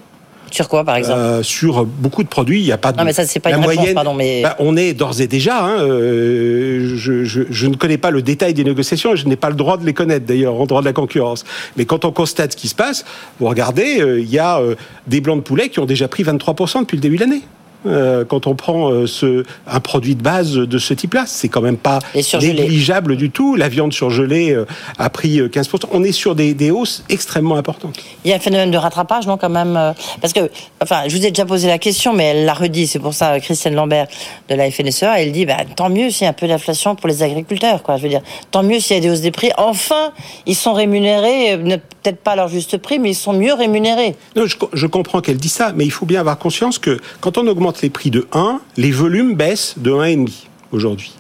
[0.52, 1.16] Sur quoi par exemple?
[1.16, 2.98] Euh, sur beaucoup de produits, il n'y a pas de.
[2.98, 5.20] Non, mais ça, c'est pas la une réponse, moyenne, pardon, mais- bah, on est d'ores
[5.20, 5.64] et déjà.
[5.64, 9.36] hein, euh, je, je- je ne connais pas le détail des négociations et je n'ai
[9.36, 11.44] pas le droit de les connaître d'ailleurs en droit de la concurrence.
[11.76, 13.04] Mais quand on constate ce qui se passe,
[13.38, 14.60] vous regardez, euh, il y a
[15.06, 17.42] des blancs de poulet qui ont déjà pris 23% depuis le début de l'année.
[17.86, 21.24] Euh, quand on prend euh, ce, un produit de base de ce type-là.
[21.26, 23.56] C'est quand même pas négligeable du tout.
[23.56, 24.66] La viande surgelée euh,
[24.98, 25.84] a pris 15%.
[25.92, 27.98] On est sur des, des, hausses extrêmement importantes.
[28.24, 30.50] Il y a un phénomène de rattrapage, non, quand même Parce que,
[30.82, 32.86] enfin, je vous ai déjà posé la question, mais elle l'a redit.
[32.86, 34.08] C'est pour ça, Christiane Lambert
[34.48, 37.08] de la FNSEA, elle dit, bah, tant mieux s'il y a un peu d'inflation pour
[37.08, 37.96] les agriculteurs, quoi.
[37.96, 39.50] Je veux dire, tant mieux s'il y a des hausses des prix.
[39.56, 40.12] Enfin,
[40.46, 41.58] ils sont rémunérés,
[42.02, 44.16] peut-être pas à leur juste prix, mais ils sont mieux rémunérés.
[44.36, 47.38] Non, je, je comprends qu'elle dit ça, mais il faut bien avoir conscience que quand
[47.38, 51.12] on augmente les prix de 1, les volumes baissent de 1,5 aujourd'hui.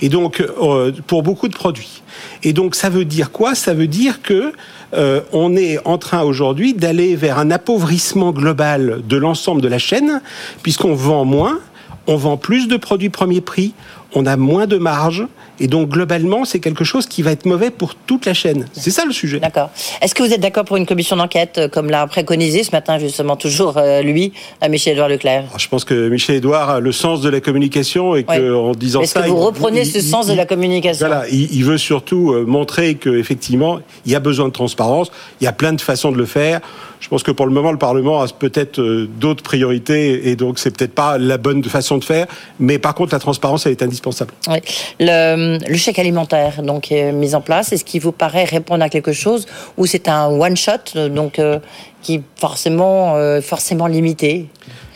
[0.00, 2.02] Et donc, euh, pour beaucoup de produits.
[2.42, 3.54] Et donc, ça veut dire quoi?
[3.54, 4.52] Ça veut dire que
[4.94, 9.78] euh, on est en train aujourd'hui d'aller vers un appauvrissement global de l'ensemble de la
[9.78, 10.20] chaîne,
[10.62, 11.60] puisqu'on vend moins,
[12.06, 13.74] on vend plus de produits premier prix,
[14.14, 15.26] on a moins de marge,
[15.60, 18.66] et donc, globalement, c'est quelque chose qui va être mauvais pour toute la chaîne.
[18.72, 19.40] C'est ça le sujet.
[19.40, 19.68] D'accord.
[20.00, 22.98] Est-ce que vous êtes d'accord pour une commission d'enquête, euh, comme l'a préconisé ce matin,
[22.98, 24.32] justement, toujours euh, lui,
[24.66, 25.44] Michel-Édouard Leclerc?
[25.58, 29.20] Je pense que Michel-Édouard a le sens de la communication et qu'en disant ça.
[29.20, 31.06] Est-ce que vous reprenez ce sens de la communication?
[31.06, 35.46] Voilà, il, veut surtout euh, montrer qu'effectivement, il y a besoin de transparence, il y
[35.46, 36.60] a plein de façons de le faire.
[37.00, 38.80] Je pense que pour le moment, le Parlement a peut-être
[39.18, 42.26] d'autres priorités et donc c'est peut-être pas la bonne façon de faire.
[42.58, 44.32] Mais par contre, la transparence, elle est indispensable.
[44.48, 44.58] Oui.
[45.00, 47.72] Le, le chèque alimentaire donc est mis en place.
[47.72, 49.46] Est-ce qu'il vous paraît répondre à quelque chose
[49.78, 51.58] ou c'est un one shot donc euh,
[52.02, 54.46] qui forcément euh, forcément limité?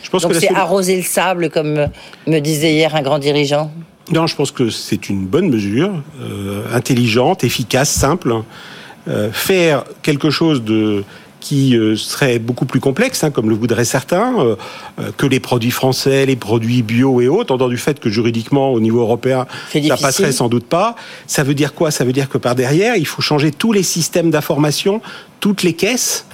[0.03, 1.89] Je pense donc c'est arroser le sable comme
[2.27, 3.71] me disait hier un grand dirigeant?
[4.13, 5.91] Non, je pense que c'est une bonne mesure,
[6.21, 8.43] euh, intelligente, efficace, simple.
[9.33, 11.05] faire quelque chose de
[11.45, 14.57] qui euh, serait beaucoup plus complexe, hein, comme le voudraient certains, euh,
[14.99, 18.73] euh, que les produits français, les produits bio et autres, en du fait que juridiquement,
[18.73, 20.97] au niveau européen, ça passerait sans doute pas.
[21.27, 21.91] Ça veut dire quoi?
[21.91, 25.03] Ça veut dire que par derrière, il faut changer tous les systèmes d'information,
[25.41, 26.27] toutes les caisses,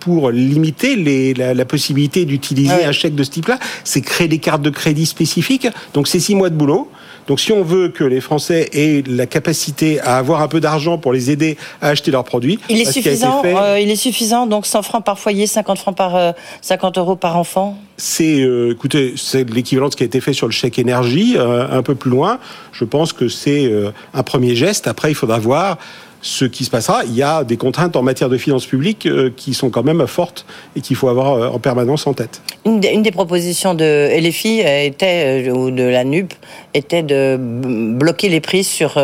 [0.00, 3.60] pour limiter les, la, possibilité d'utiliser un chèque de ce type-là.
[3.84, 5.68] C'est créer des cartes de crédit spécifiques.
[5.94, 6.90] Donc c'est six mois de boulot.
[7.28, 10.96] Donc si on veut que les Français aient la capacité à avoir un peu d'argent
[10.96, 13.42] pour les aider à acheter leurs produits, il est suffisant.
[13.44, 14.46] Euh, il est suffisant.
[14.46, 17.78] Donc 100 francs par foyer, 50 francs par 50 euh, euros par enfant.
[17.98, 21.36] C'est, euh, écoutez, c'est l'équivalent de ce qui a été fait sur le chèque énergie,
[21.38, 22.38] un peu plus loin.
[22.72, 23.70] Je pense que c'est
[24.14, 24.86] un premier geste.
[24.86, 25.76] Après, il faudra voir
[26.22, 27.04] ce qui se passera.
[27.04, 30.06] Il y a des contraintes en matière de finances publiques euh, qui sont quand même
[30.06, 30.46] fortes
[30.76, 32.42] et qu'il faut avoir euh, en permanence en tête.
[32.64, 36.34] Une des, propositions de LFI était, euh, ou de la NUP
[36.74, 39.00] était de bloquer les prix sur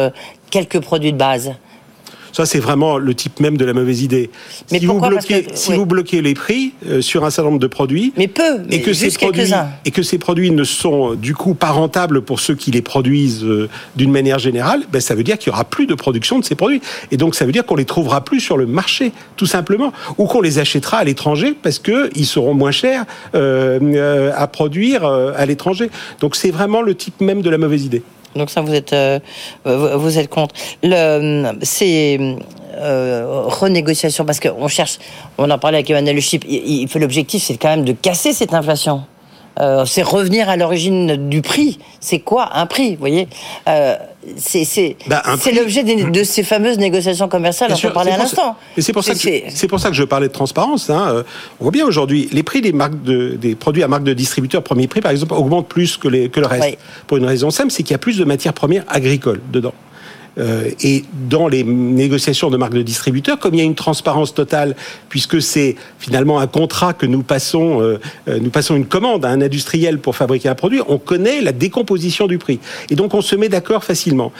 [0.50, 1.52] quelques produits de base.
[2.34, 4.28] Ça, c'est vraiment le type même de la mauvaise idée.
[4.72, 7.68] Mais si, vous, bloquez, si vous bloquez les prix euh, sur un certain nombre de
[7.68, 9.52] produits, mais peu, et que ces produits
[9.84, 13.44] et que ces produits ne sont du coup pas rentables pour ceux qui les produisent
[13.44, 16.44] euh, d'une manière générale, ben, ça veut dire qu'il y aura plus de production de
[16.44, 16.80] ces produits.
[17.12, 20.26] Et donc, ça veut dire qu'on les trouvera plus sur le marché, tout simplement, ou
[20.26, 23.04] qu'on les achètera à l'étranger parce que ils seront moins chers
[23.36, 25.88] euh, à produire à l'étranger.
[26.18, 28.02] Donc, c'est vraiment le type même de la mauvaise idée.
[28.36, 29.18] Donc ça, vous êtes, euh,
[29.64, 30.54] vous êtes contre.
[30.82, 32.18] Le, c'est
[32.76, 34.98] euh, renégociation parce qu'on cherche,
[35.38, 39.04] on en parlait avec Emmanuel Chip, il, l'objectif, c'est quand même de casser cette inflation.
[39.60, 41.78] Euh, c'est revenir à l'origine du prix.
[42.00, 43.28] C'est quoi un prix Vous voyez?
[43.68, 43.96] Euh,
[44.36, 45.22] C'est bah,
[45.54, 48.56] l'objet de ces fameuses négociations commerciales dont on parlait à l'instant.
[48.78, 50.90] C'est pour, ça que je, pour ça que je parlais de transparence.
[50.90, 51.08] Hein.
[51.08, 51.22] Euh,
[51.60, 54.62] on voit bien aujourd'hui, les prix des, marques de, des produits à marque de distributeur
[54.62, 56.78] premier prix, par exemple, augmentent plus que, les, que le reste.
[57.06, 59.74] Pour une raison simple, c'est qu'il y a plus de matières premières agricoles dedans.
[60.38, 64.34] Euh, et dans les négociations de marque de distributeur, comme il y a une transparence
[64.34, 64.74] totale,
[65.08, 69.28] puisque c'est finalement un contrat que nous passons, euh, euh, nous passons une commande à
[69.28, 72.58] un industriel pour fabriquer un produit, on connaît la décomposition du prix.
[72.90, 74.32] Et donc on se met d'accord facilement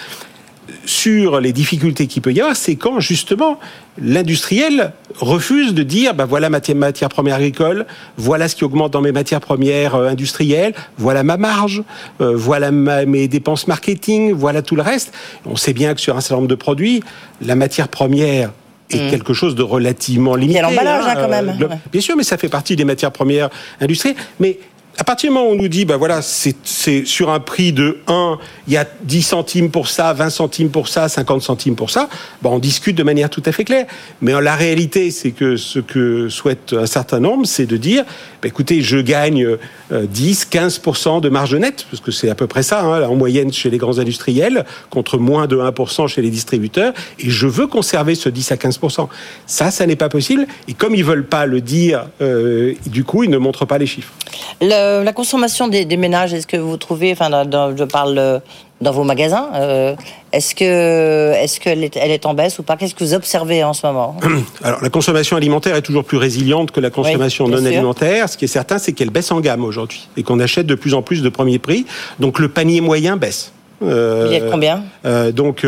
[0.84, 3.58] sur les difficultés qu'il peut y avoir, c'est quand justement
[4.00, 7.86] l'industriel refuse de dire ben voilà ma matière première agricole,
[8.16, 11.82] voilà ce qui augmente dans mes matières premières euh, industrielles, voilà ma marge,
[12.20, 15.12] euh, voilà mes dépenses marketing, voilà tout le reste.
[15.46, 17.02] On sait bien que sur un certain nombre de produits,
[17.40, 18.50] la matière première
[18.90, 19.10] est mmh.
[19.10, 20.58] quelque chose de relativement limité.
[20.58, 21.56] Il y a l'emballage hein, quand même.
[21.60, 23.48] Euh, bien sûr, mais ça fait partie des matières premières
[23.80, 24.16] industrielles.
[24.40, 24.58] Mais
[24.96, 27.98] à partir du moment où on nous dit, bah voilà, c'est sur un prix de
[28.06, 28.38] 1,
[28.68, 32.08] il y a 10 centimes pour ça, 20 centimes pour ça, 50 centimes pour ça,
[32.42, 33.86] bah on discute de manière tout à fait claire.
[34.20, 38.04] Mais la réalité, c'est que ce que souhaite un certain nombre, c'est de dire,
[38.40, 39.56] bah écoutez, je gagne
[39.90, 43.16] 10, euh, 15% de marge nette, parce que c'est à peu près ça, hein, en
[43.16, 47.66] moyenne chez les grands industriels, contre moins de 1% chez les distributeurs, et je veux
[47.66, 49.08] conserver ce 10 à 15%.
[49.46, 53.24] Ça, ça n'est pas possible, et comme ils veulent pas le dire, euh, du coup,
[53.24, 54.12] ils ne montrent pas les chiffres.
[54.60, 57.28] Le la consommation des, ménages, est-ce que vous trouvez, enfin,
[57.76, 58.40] je parle
[58.80, 59.48] dans vos magasins.
[59.54, 59.94] Euh,
[60.32, 62.76] est-ce que est-ce qu'elle est, elle est en baisse ou pas?
[62.76, 64.16] Qu'est-ce que vous observez en ce moment?
[64.62, 68.28] Alors la consommation alimentaire est toujours plus résiliente que la consommation non alimentaire.
[68.28, 70.94] Ce qui est certain, c'est qu'elle baisse en gamme aujourd'hui et qu'on achète de plus
[70.94, 71.86] en plus de premier prix.
[72.20, 73.52] Donc le panier moyen baisse.
[73.82, 74.84] Euh, Il est de combien?
[75.04, 75.66] euh, Donc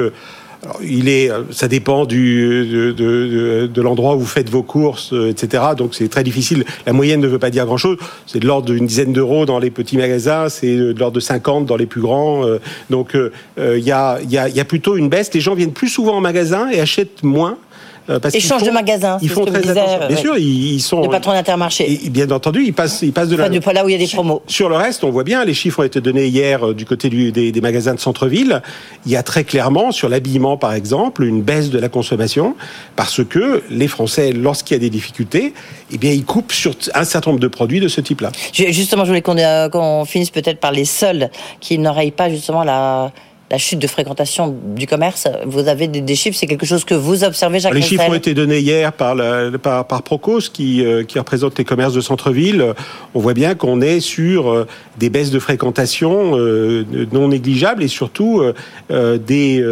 [0.83, 5.63] il est, euh, ça dépend du, de, l'endroit où vous faites vos courses, euh, etc.
[5.77, 6.65] Donc c'est très difficile.
[6.87, 7.97] La moyenne ne veut pas dire grand-chose.
[8.27, 11.67] C'est de l'ordre d'une dizaine d'euros dans les petits magasins, c'est de l'ordre de 50
[11.67, 12.45] dans les plus grands.
[12.45, 12.59] Euh,
[12.91, 13.17] donc
[13.59, 15.33] il y, a, y, a, y a plutôt une baisse.
[15.33, 17.66] Les gens viennent plus souvent en magasin et achètent moins euh,
[18.07, 19.19] parce Échange de magasins.
[19.23, 20.09] Ils font très attention.
[20.09, 21.03] Bien sûr, ils, sont.
[21.03, 22.01] Les patrons d'intermarché.
[22.11, 23.49] Bien entendu, ils passent, ils passent de la.
[23.49, 24.43] Là où il y a des promos.
[24.47, 27.11] Sur le reste, on voit bien, les chiffres ont été donnés hier euh, du côté
[27.11, 28.63] des, magasins de centre-ville.
[29.05, 32.55] Il y a très clairement, sur l'habillement par exemple, une baisse de la consommation
[32.95, 35.53] parce que les Français, lorsqu'il y a des difficultés,
[35.91, 38.31] eh bien, ils coupent sur un certain nombre de produits de ce type-là.
[38.53, 41.31] Justement, je voulais qu'on euh, finisse peut-être par les soldes
[41.61, 43.13] qui n'enrayent pas justement la
[43.51, 47.23] la chute de fréquentation du commerce Vous avez des, chiffres C'est quelque chose que vous
[47.23, 49.17] observez, Jacques Les chiffres ont été donnés hier par,
[49.63, 52.75] par, par Procos, qui, euh, qui représente les commerces de centre-ville.
[53.15, 54.67] On voit bien qu'on est sur euh,
[54.99, 58.43] des baisses de fréquentation euh, non négligeables et surtout
[58.91, 59.65] des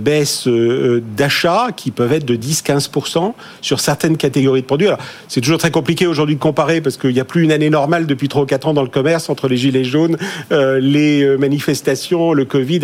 [0.00, 0.48] baisses
[1.16, 4.88] d'achat qui peuvent être de 10-15% sur certaines catégories de produits.
[5.28, 8.06] c'est toujours très compliqué aujourd'hui de comparer parce qu'il n'y a plus une année normale
[8.06, 10.16] depuis 3 ou 4 ans dans le commerce entre les gilets jaunes,
[10.50, 12.80] les manifestations, le Covid,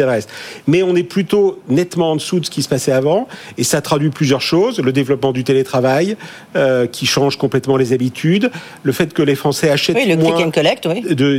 [0.67, 3.81] mais on est plutôt nettement en dessous de ce qui se passait avant, et ça
[3.81, 4.81] traduit plusieurs choses.
[4.81, 6.17] Le développement du télétravail,
[6.57, 8.51] euh, qui change complètement les habitudes,
[8.83, 10.33] le fait que les Français achètent oui, le moins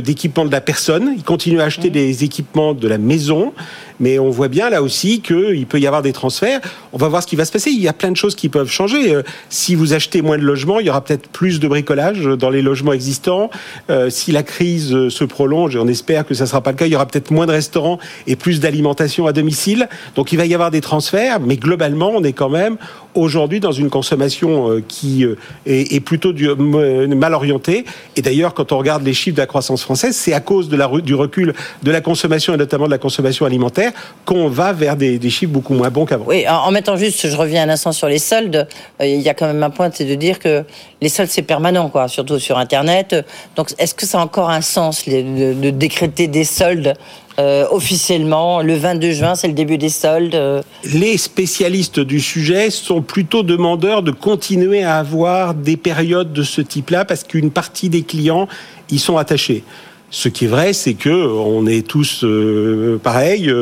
[0.00, 1.92] d'équipements de la personne, ils continuent à acheter mmh.
[1.92, 3.52] des équipements de la maison,
[3.98, 6.60] mais on voit bien là aussi qu'il peut y avoir des transferts.
[6.92, 7.70] On va voir ce qui va se passer.
[7.70, 9.14] Il y a plein de choses qui peuvent changer.
[9.14, 12.50] Euh, si vous achetez moins de logements, il y aura peut-être plus de bricolage dans
[12.50, 13.50] les logements existants.
[13.90, 16.76] Euh, si la crise se prolonge, et on espère que ça ne sera pas le
[16.76, 19.88] cas, il y aura peut-être moins de restaurants et plus d'alimentation à domicile.
[20.14, 22.76] Donc il va y avoir des transferts, mais globalement, on est quand même
[23.14, 25.24] aujourd'hui dans une consommation qui
[25.66, 27.84] est, plutôt mal orientée.
[28.16, 30.76] Et d'ailleurs, quand on regarde les chiffres de la croissance française, c'est à cause de
[30.76, 33.92] la, du recul de la consommation et notamment de la consommation alimentaire
[34.24, 36.24] qu'on va vers des, chiffres beaucoup moins bons qu'avant.
[36.26, 38.68] Oui, en mettant juste, je reviens un instant sur les soldes,
[39.00, 40.64] euh, il y a quand même un point, c'est de dire que
[41.00, 43.16] les soldes, c'est permanent, quoi, surtout sur Internet.
[43.56, 46.94] Donc, est-ce que ça a encore un sens de, décréter des soldes
[47.38, 48.60] euh, officiellement?
[48.60, 50.34] Le 22 juin, c'est le début des soldes.
[50.34, 50.62] Euh?
[50.84, 56.60] Les spécialistes du sujet sont plutôt demandeurs de continuer à avoir des périodes de ce
[56.60, 58.48] type-là parce qu'une partie des clients
[58.90, 59.64] y sont attachés.
[60.12, 63.52] Ce qui est vrai, c'est que on est tous euh, pareils.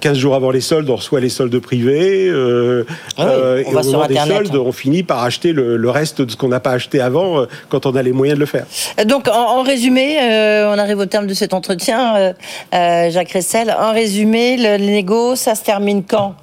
[0.00, 2.28] 15 euh, jours avant les soldes, on reçoit les soldes privés.
[2.28, 2.84] Euh,
[3.16, 3.24] ah
[3.56, 6.60] et au moment des soldes, on finit par acheter le, reste de ce qu'on n'a
[6.60, 8.66] pas acheté avant quand on a les moyens de le faire.
[9.06, 12.34] Donc, en, résumé, on arrive au terme de cet entretien,
[12.72, 13.74] Jacques Ressel.
[13.80, 16.34] En résumé, le, négo, ça se termine quand?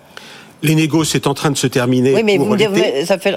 [0.65, 2.13] Les négos, c'est en train de se terminer.
[2.13, 2.55] Oui, mais vous
[3.05, 3.35] ça fait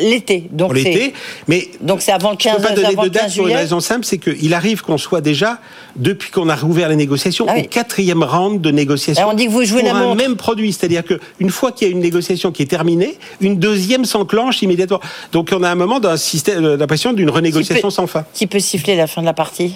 [0.00, 1.12] L'été, donc l'été,
[1.48, 3.80] mais donc c'est avant le 15 Je peux pas donner de date pour une raison
[3.80, 5.58] simple, c'est qu'il arrive qu'on soit déjà
[5.96, 9.28] depuis qu'on a rouvert les négociations ah au quatrième round de négociation.
[9.28, 11.92] on dit que vous jouez pour un même produit, c'est-à-dire qu'une fois qu'il y a
[11.92, 15.00] une négociation qui est terminée, une deuxième s'enclenche immédiatement.
[15.32, 18.24] Donc on a un moment d'un système, l'impression d'une renégociation sans fin.
[18.34, 19.74] Qui peut siffler la fin de la partie?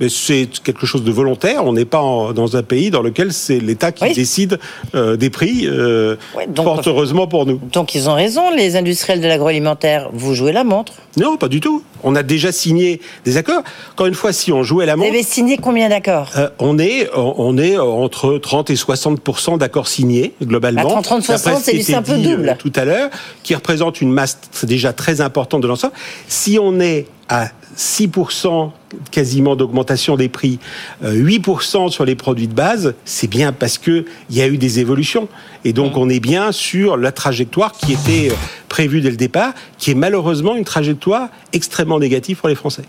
[0.00, 1.64] Mais c'est quelque chose de volontaire.
[1.64, 2.00] On n'est pas
[2.34, 4.58] dans un pays dans lequel c'est l'État qui décide
[4.94, 6.16] euh, des prix, euh,
[6.56, 7.60] fort heureusement pour nous.
[7.72, 10.10] Donc ils ont raison, les industriels de l'agroalimentaire.
[10.12, 11.82] Vous jouez la montre Non, pas du tout.
[12.04, 13.62] On a déjà signé des accords.
[13.92, 15.08] Encore une fois, si on jouait la montre...
[15.08, 16.30] Vous avez signé combien d'accords?
[16.36, 20.82] euh, on, est, on est entre 30 et 60% d'accords signés, globalement.
[20.82, 22.56] 30, 30, 60, c'est du simple double.
[22.58, 23.10] tout à l'heure,
[23.42, 25.94] qui représente une masse déjà très importante de l'ensemble.
[26.28, 28.72] Si on est à 6%
[29.10, 30.58] quasiment d'augmentation des prix,
[31.02, 34.58] 8% euh, sur les produits de base, c'est bien parce que il y a eu
[34.58, 35.28] des évolutions.
[35.64, 38.34] Et donc, on est bien sur la trajectoire qui était euh,
[38.68, 42.84] prévue dès le départ, qui est malheureusement une trajectoire extrêmement négative pour les Français.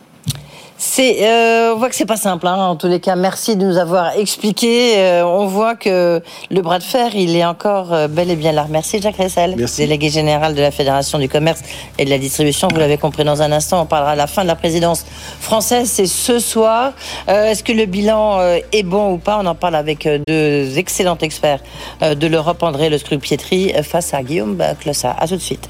[0.86, 2.46] C'est, euh, on voit que c'est pas simple.
[2.46, 4.98] Hein, en tous les cas, merci de nous avoir expliqué.
[4.98, 6.22] Euh, on voit que
[6.52, 8.68] le bras de fer, il est encore euh, bel et bien là.
[8.70, 11.62] Merci Jacques Ressel, délégué général de la Fédération du commerce
[11.98, 12.68] et de la distribution.
[12.68, 13.84] Vous l'avez compris dans un instant.
[13.84, 15.06] On parlera à la fin de la présidence
[15.40, 15.90] française.
[15.90, 16.92] C'est ce soir.
[17.30, 18.42] Est-ce que le bilan
[18.74, 19.40] est bon ou pas?
[19.42, 21.62] On en parle avec deux excellents experts
[22.02, 25.16] de l'Europe, André Le Scrupietri face à Guillaume Clossa.
[25.18, 25.70] À tout de suite.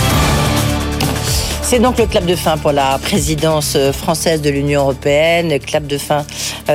[1.71, 5.97] C'est donc le clap de fin pour la présidence française de l'Union européenne, clap de
[5.97, 6.25] fin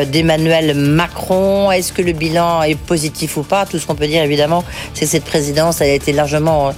[0.06, 1.70] d'Emmanuel Macron.
[1.70, 3.66] Est-ce que le bilan est positif ou pas?
[3.66, 6.72] Tout ce qu'on peut dire, évidemment, c'est que cette présidence a été largement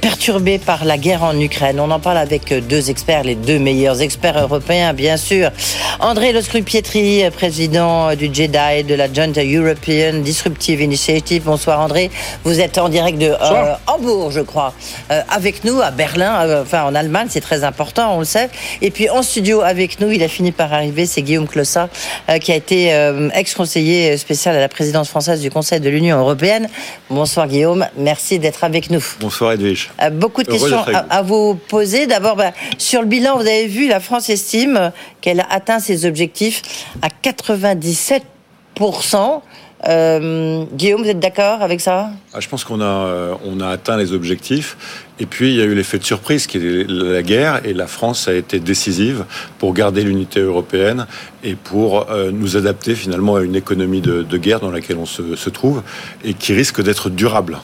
[0.00, 1.78] perturbée par la guerre en Ukraine.
[1.78, 5.52] On en parle avec deux experts, les deux meilleurs experts européens, bien sûr.
[6.00, 11.44] André Loscru-Pietri, président du JEDI, de la Joint European Disruptive Initiative.
[11.44, 12.10] Bonsoir André.
[12.42, 13.32] Vous êtes en direct de
[13.86, 14.74] Hambourg, je crois,
[15.28, 18.48] avec nous à Berlin, enfin en Allemagne, c'est très important, on le sait.
[18.82, 21.88] Et puis en studio avec nous, il a fini par arriver, c'est Guillaume Clossat,
[22.28, 26.18] euh, qui a été euh, ex-conseiller spécial à la présidence française du Conseil de l'Union
[26.18, 26.68] européenne.
[27.08, 29.04] Bonsoir Guillaume, merci d'être avec nous.
[29.20, 29.90] Bonsoir Edwige.
[30.02, 32.06] Euh, beaucoup de questions à, vous poser.
[32.06, 36.06] D'abord, bah, sur le bilan, vous avez vu, la France estime qu'elle a atteint ses
[36.06, 36.62] objectifs
[37.02, 38.22] à 97
[39.88, 42.10] euh, Guillaume, vous êtes d'accord avec ça?
[42.34, 44.76] Ah, Je pense qu'on a, euh, on a atteint les objectifs.
[45.18, 47.60] Et puis, il y a eu l'effet de surprise qui est la guerre.
[47.64, 49.24] Et la France a été décisive
[49.58, 51.06] pour garder l'unité européenne
[51.42, 55.50] et pour euh, nous adapter finalement à une économie de, guerre dans laquelle on se,
[55.50, 55.82] trouve
[56.24, 57.58] et qui risque d'être durable.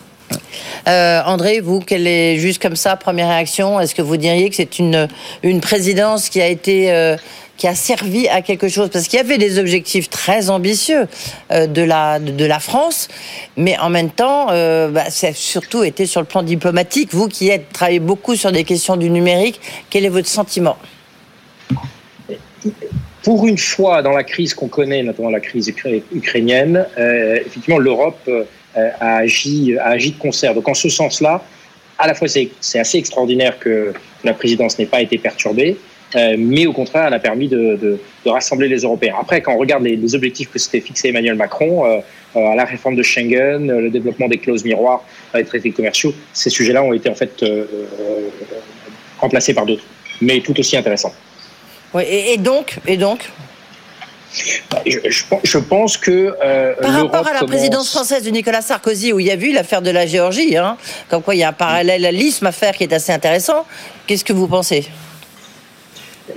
[0.86, 3.80] André, vous, quelle est juste comme ça, première réaction?
[3.80, 5.08] Est-ce que vous diriez que c'est une,
[5.42, 7.16] une présidence qui a été
[7.56, 11.06] qui a servi à quelque chose Parce qu'il y avait des objectifs très ambitieux
[11.52, 13.08] euh, de, la, de la France,
[13.56, 17.10] mais en même temps, euh, bah, ça surtout été sur le plan diplomatique.
[17.12, 20.76] Vous qui êtes travaillé beaucoup sur des questions du numérique, quel est votre sentiment?
[23.22, 25.72] Pour une fois, dans la crise qu'on connaît, notamment la crise
[26.12, 28.30] ukrainienne, euh, effectivement, l'Europe
[28.76, 30.54] a, agi, a agi de concert.
[30.54, 31.42] Donc, en ce sens-là,
[31.98, 33.92] à la fois, c'est assez extraordinaire que
[34.22, 35.82] la présidence n'ait pas été perturbée, euh,
[36.14, 39.16] mais au contraire, elle a permis de, de, de, rassembler les Européens.
[39.20, 41.98] Après, quand on regarde les, les objectifs que s'était fixé Emmanuel Macron, euh,
[42.36, 45.04] euh, à la réforme de Schengen, le développement des clauses miroirs,
[45.34, 47.44] les traités commerciaux, ces sujets-là ont été en fait
[49.18, 49.84] remplacés par d'autres,
[50.20, 51.14] mais tout aussi intéressants.
[51.94, 53.30] Oui, et, donc, et donc?
[54.84, 54.98] Je,
[55.44, 59.26] je, pense que euh, par rapport à la présidence française de Nicolas Sarkozy, où il
[59.26, 60.76] y a vu l'affaire de la Géorgie, hein,
[61.08, 63.64] comme quoi il y a un parallélisme à faire qui est assez intéressant.
[64.06, 64.86] Qu'est-ce que vous pensez?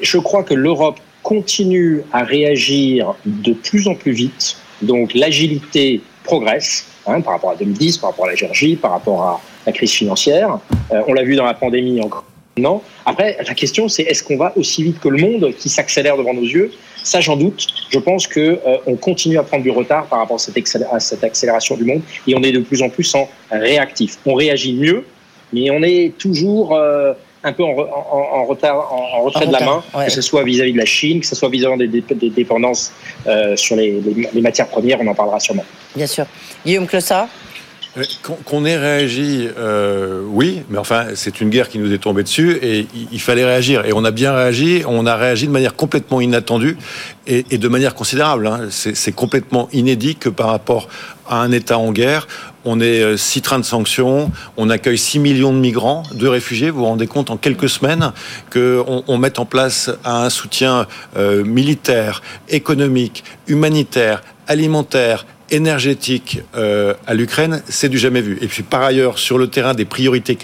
[0.02, 4.58] Je crois que l'Europe continue à réagir de plus en plus vite.
[4.82, 9.24] Donc l'agilité progresse hein, par rapport à 2010, par rapport à la Géorgie, par rapport
[9.24, 10.60] à la crise financière.
[10.92, 12.26] Euh, on l'a vu dans la pandémie encore.
[12.58, 12.82] Non.
[13.06, 16.34] Après, la question, c'est est-ce qu'on va aussi vite que le monde qui s'accélère devant
[16.34, 16.72] nos yeux?
[17.04, 17.68] Ça, j'en doute.
[17.90, 21.78] Je pense que euh, on continue à prendre du retard par rapport à cette, accélération
[21.78, 24.18] du monde et on est de plus en plus en réactif.
[24.26, 25.06] On réagit mieux,
[25.54, 27.14] mais on est toujours euh,
[27.44, 30.86] un peu en, retard, en, retrait de la main, que ce soit vis-à-vis de la
[30.86, 32.92] Chine, que ce soit vis-à-vis des, dépendances
[33.28, 34.02] euh, sur les,
[34.42, 35.66] matières premières, on en parlera sûrement.
[35.96, 36.26] Bien sûr.
[36.66, 37.28] Guillaume Clossat
[38.46, 42.60] qu'on ait réagi, euh, oui, mais enfin, c'est une guerre qui nous est tombée dessus
[42.62, 43.86] et il, fallait réagir.
[43.86, 46.78] Et on a bien réagi, on a réagi de manière complètement inattendue
[47.26, 48.46] et, de manière considérable.
[48.48, 48.68] Hein.
[48.70, 50.88] C'est complètement inédit que par rapport
[51.28, 52.28] à un État en guerre,
[52.64, 56.70] on est euh, six trains de sanctions, on accueille 6 millions de migrants, de réfugiés.
[56.70, 58.12] Vous vous rendez compte en quelques semaines
[58.52, 60.86] qu'on on mette en place un soutien
[61.18, 68.38] militaire, économique, humanitaire, alimentaire, énergétique euh, à l'Ukraine, c'est du jamais vu.
[68.42, 70.36] Et puis par ailleurs, sur le terrain des priorités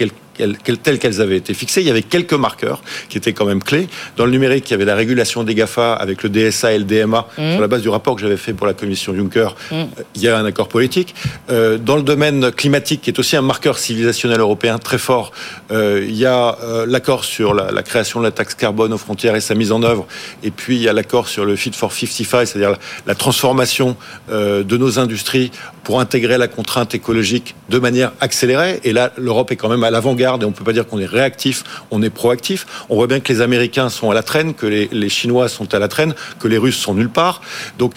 [0.82, 1.80] telles qu'elles avaient été fixées.
[1.80, 3.88] Il y avait quelques marqueurs qui étaient quand même clés.
[4.16, 6.84] Dans le numérique, il y avait la régulation des GAFA avec le DSA et le
[6.84, 7.26] DMA.
[7.38, 7.52] Mmh.
[7.52, 9.74] Sur la base du rapport que j'avais fait pour la commission Juncker, mmh.
[9.74, 9.84] euh,
[10.14, 11.14] il y a un accord politique.
[11.50, 15.32] Euh, dans le domaine climatique, qui est aussi un marqueur civilisationnel européen très fort,
[15.70, 16.56] euh, il y a
[16.86, 20.06] l'accord sur la, création de la taxe carbone aux frontières et sa mise en œuvre.
[20.42, 23.96] Et puis, il y a l'accord sur le Fit for 55, c'est-à-dire la, la, transformation
[24.28, 25.50] de nos industries
[25.84, 28.80] pour intégrer la contrainte écologique de manière accélérée.
[28.84, 30.98] Et là, l'Europe est quand même à l'avant-garde et on ne peut pas dire qu'on
[30.98, 32.66] est réactif, on est proactif.
[32.88, 35.78] On voit bien que les Américains sont à la traîne, que les, Chinois sont à
[35.78, 37.40] la traîne, que les Russes sont nulle part.
[37.78, 37.92] Donc,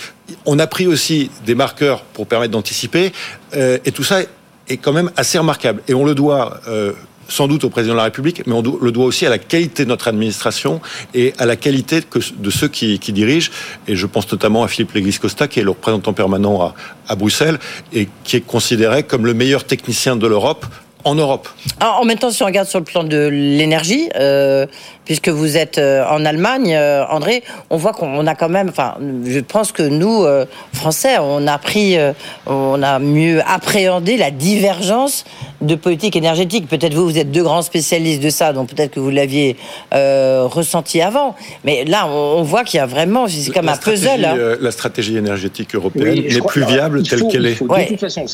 [0.45, 3.11] on a pris aussi des marqueurs pour permettre d'anticiper.
[3.55, 4.21] Euh, et tout ça
[4.67, 5.82] est quand même assez remarquable.
[5.88, 6.93] Et on le doit euh,
[7.30, 9.84] sans doute au président de la République, mais on le doit aussi à la qualité
[9.86, 10.82] de notre administration
[11.13, 13.51] et à la qualité de ceux qui, dirigent.
[13.88, 16.73] Et je pense notamment à Philippe Léglise-Costa, qui est le représentant permanent
[17.07, 17.59] à Bruxelles
[17.93, 20.65] et qui est considéré comme le meilleur technicien de l'Europe
[21.06, 21.47] en Europe.
[21.82, 24.66] en même temps, si on regarde sur le plan de l'énergie, euh,
[25.06, 28.95] puisque vous êtes euh, en Allemagne, euh, André, on voit qu'on a quand même, enfin,
[29.26, 30.26] je pense que nous,
[30.74, 31.97] Français, on a pris,
[32.45, 35.24] on a mieux appréhendé la divergence
[35.62, 36.68] de politique énergétique.
[36.68, 39.56] Peut-être vous, vous êtes deux grands spécialistes de ça, donc peut-être que vous l'aviez
[39.91, 41.36] ressenti avant.
[41.64, 44.26] Mais là, on, voit qu'il y a vraiment, c'est comme un puzzle.
[44.26, 44.58] Hein.
[44.60, 47.62] la stratégie énergétique européenne n'est plus viable telle qu'elle est.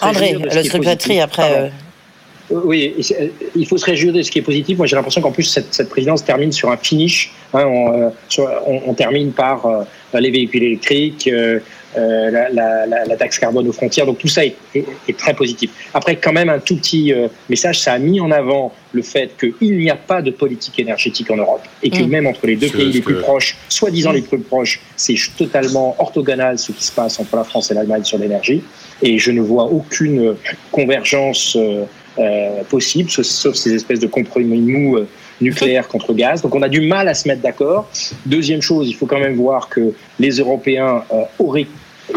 [0.01, 1.71] André, le secrétaire après.
[2.49, 4.77] Oui, euh, il faut se réjouir de ce qui est positif.
[4.77, 7.33] Moi, j'ai l'impression qu'en plus, cette, présidence termine sur un finish.
[7.53, 9.83] Hein, on, euh, termine par euh,
[10.19, 11.29] les véhicules électriques,
[11.97, 14.05] euh, la, taxe carbone aux frontières.
[14.05, 14.55] Donc tout ça est,
[15.17, 15.71] très positif.
[15.93, 19.31] Après, quand même, un tout petit euh, message, ça a mis en avant le fait
[19.39, 22.07] qu'il n'y a pas de politique énergétique en Europe et que mm.
[22.07, 26.59] même entre les deux pays les plus proches, soi-disant les plus proches, c'est totalement orthogonal
[26.59, 28.61] ce qui se passe entre la France et l'Allemagne sur l'énergie.
[29.01, 30.35] Et je ne vois aucune
[30.71, 31.57] convergence
[32.69, 35.05] possible, sauf ces espèces de compromis mous
[35.41, 36.41] nucléaire contre gaz.
[36.41, 37.89] Donc on a du mal à se mettre d'accord.
[38.25, 41.67] Deuxième chose, il faut quand même voir que les Européens euh, auraient,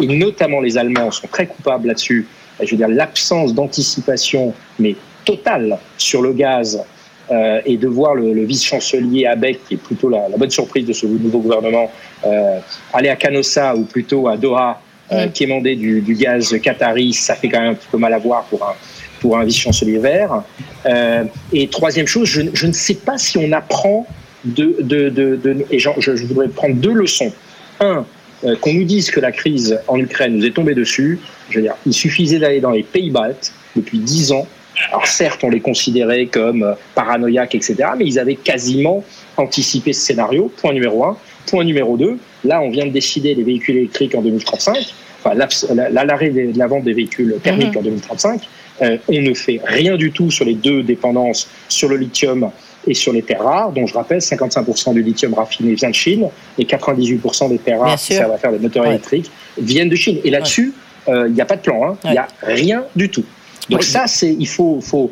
[0.01, 2.27] et notamment les Allemands, sont très coupables là-dessus.
[2.63, 6.83] Je veux dire, l'absence d'anticipation, mais totale, sur le gaz
[7.31, 11.07] euh, et de voir le, vice-chancelier Abeck, qui est plutôt la, bonne surprise de ce
[11.07, 11.91] nouveau gouvernement,
[12.27, 12.59] euh,
[12.93, 17.49] aller à Canossa ou plutôt à Doha, qui quémander du, du gaz qatari, ça fait
[17.49, 18.75] quand même un petit peu mal à voir pour un,
[19.21, 20.43] pour un vice-chancelier vert.
[20.87, 24.07] Euh, et troisième chose, je, ne sais pas si on apprend
[24.45, 24.77] de...
[24.81, 27.33] de, de, et je, je, voudrais prendre deux leçons.
[27.81, 28.05] Un,
[28.45, 31.19] euh, qu'on nous dise que la crise en Ukraine nous est tombée dessus.
[31.51, 34.47] Je veux dire, il suffisait d'aller dans les pays baltes depuis dix ans.
[34.91, 39.05] Alors certes, on les considérait comme euh, paranoïaques, etc., mais ils avaient quasiment
[39.37, 41.17] anticipé ce scénario, point numéro un.
[41.47, 44.95] Point numéro deux, là, on vient de décider les véhicules électriques en 2035,
[45.25, 47.79] enfin l'arrêt de la vente des véhicules thermiques mmh.
[47.79, 48.43] en 2035.
[48.83, 52.51] Euh, on ne fait rien du tout sur les deux dépendances, sur le lithium
[52.87, 56.29] et sur les terres rares, dont je rappelle 55% du lithium raffiné vient de Chine
[56.59, 60.19] et 98% des terres rares qui servent à faire des moteurs électriques viennent de Chine.
[60.25, 60.73] Et là-dessus,
[61.09, 61.99] euh, il n'y a pas de plan, hein.
[62.05, 63.25] il n'y a rien du tout.
[63.69, 65.11] Donc ça, c'est il faut, faut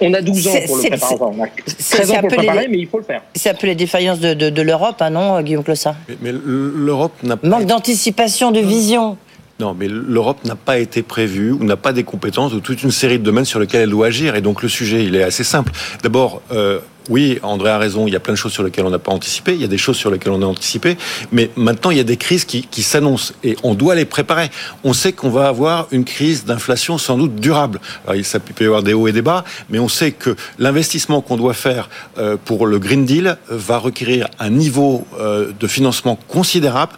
[0.00, 1.16] on a 12 ans pour le préparer.
[1.20, 3.22] on a 13 ans pour le préparer, mais il faut le faire.
[3.34, 5.96] C'est un peu les défaillances de, de, l'Europe, hein, non, Guillaume Clossat?
[6.08, 7.48] Mais, mais l'Europe n'a pas.
[7.48, 9.16] Manque d'anticipation, de vision.
[9.60, 12.90] Non, mais l'Europe n'a pas été prévue ou n'a pas des compétences de toute une
[12.90, 14.34] série de domaines sur lesquels elle doit agir.
[14.34, 15.72] Et donc le sujet, il est assez simple.
[16.02, 18.90] D'abord, euh, oui, André a raison, il y a plein de choses sur lesquelles on
[18.90, 20.96] n'a pas anticipé, il y a des choses sur lesquelles on a anticipé,
[21.32, 24.50] mais maintenant il y a des crises qui, qui s'annoncent et on doit les préparer.
[24.84, 27.80] On sait qu'on va avoir une crise d'inflation sans doute durable.
[28.06, 28.24] Alors, il
[28.54, 31.54] peut y avoir des hauts et des bas, mais on sait que l'investissement qu'on doit
[31.54, 31.88] faire
[32.18, 36.92] euh, pour le Green Deal va requérir un niveau euh, de financement considérable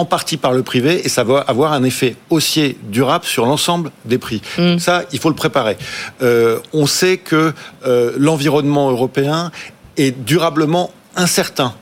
[0.00, 3.90] en partie par le privé et ça va avoir un effet haussier durable sur l'ensemble
[4.04, 4.40] des prix.
[4.58, 4.78] Mm.
[4.78, 5.76] Ça, il faut le préparer.
[6.22, 7.52] Euh, on sait que
[7.86, 9.50] euh, l'environnement européen
[9.96, 11.74] est durablement incertain.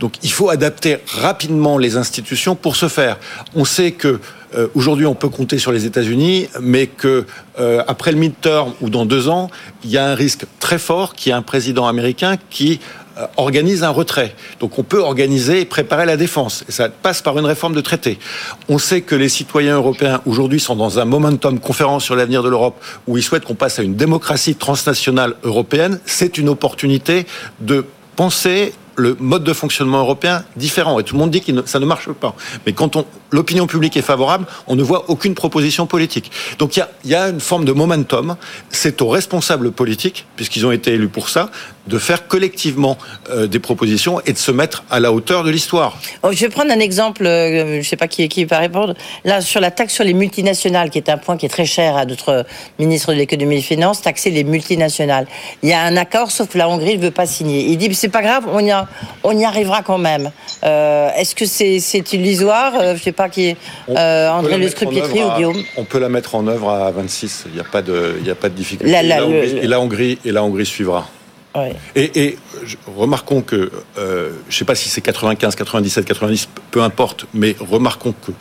[0.00, 3.18] Donc il faut adapter rapidement les institutions pour ce faire.
[3.54, 4.18] On sait que
[4.56, 7.26] euh, aujourd'hui on peut compter sur les États-Unis, mais que
[7.60, 9.50] euh, après le midterm ou dans deux ans,
[9.84, 12.80] il y a un risque très fort qu'il y ait un président américain qui
[13.36, 14.34] organise un retrait.
[14.60, 16.64] Donc on peut organiser et préparer la défense.
[16.68, 18.18] Et ça passe par une réforme de traité.
[18.68, 22.48] On sait que les citoyens européens aujourd'hui sont dans un momentum conférence sur l'avenir de
[22.48, 26.00] l'Europe où ils souhaitent qu'on passe à une démocratie transnationale européenne.
[26.06, 27.26] C'est une opportunité
[27.60, 27.84] de
[28.16, 31.00] penser le mode de fonctionnement européen différent.
[31.00, 32.34] Et tout le monde dit que ça ne marche pas.
[32.66, 36.30] Mais quand l'opinion publique est favorable, on ne voit aucune proposition politique.
[36.58, 38.36] Donc il y a, une forme de momentum.
[38.70, 41.50] C'est aux responsables politiques, puisqu'ils ont été élus pour ça,
[41.86, 42.98] de faire collectivement
[43.30, 45.98] euh, des propositions et de se mettre à la hauteur de l'histoire.
[46.22, 48.94] Oh, je vais prendre un exemple, euh, je ne sais pas qui, va répondre.
[49.24, 51.96] Là, sur la taxe sur les multinationales, qui est un point qui est très cher
[51.96, 52.44] à notre
[52.78, 55.26] ministre de l'économie et des finances, taxer les multinationales.
[55.62, 57.66] Il y a un accord, sauf la Hongrie ne veut pas signer.
[57.66, 58.72] Il dit c'est pas grave, on y,
[59.24, 60.30] on y arrivera quand même.
[60.64, 63.56] Euh, est-ce que c'est illusoire Je ne sais pas qui est
[63.88, 65.62] André Le Scrupietri ou Guillaume.
[65.76, 67.44] On peut la mettre en œuvre à 26.
[67.46, 68.92] Il n'y a pas de, il a pas de difficulté.
[68.92, 71.06] et la Hongrie et la Hongrie suivra.
[71.96, 72.38] Et,
[72.96, 77.56] remarquons que, euh, je ne sais pas si c'est 95, 97, 90, peu importe, mais
[77.58, 78.32] remarquons que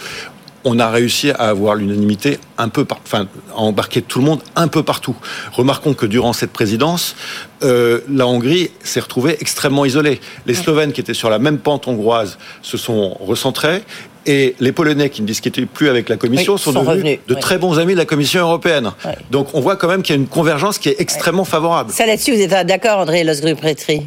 [0.64, 4.68] on a réussi à avoir l'unanimité un peu, enfin, à embarquer tout le monde un
[4.68, 5.16] peu partout.
[5.52, 7.16] Remarquons que durant cette présidence,
[7.64, 10.20] euh, la Hongrie s'est retrouvée extrêmement isolée.
[10.46, 13.84] Les Slovènes qui étaient sur la même pente hongroise se sont recentrés
[14.26, 17.80] et les Polonais qui ne discutaient plus avec la Commission sont, devenus de très bons
[17.80, 18.92] amis de la Commission européenne.
[19.32, 21.92] Donc on voit quand même qu'il y a une convergence qui est extrêmement favorable.
[21.92, 24.04] Ça là-dessus, vous êtes d'accord, André Losgru-Prétry?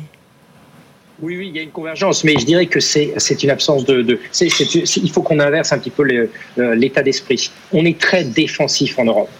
[1.23, 4.03] Oui, oui, il y a une convergence, mais je dirais que c'est une absence de.
[4.03, 7.51] de il faut qu'on inverse un petit peu euh, l'état d'esprit.
[7.73, 9.31] On est très défensif en Europe.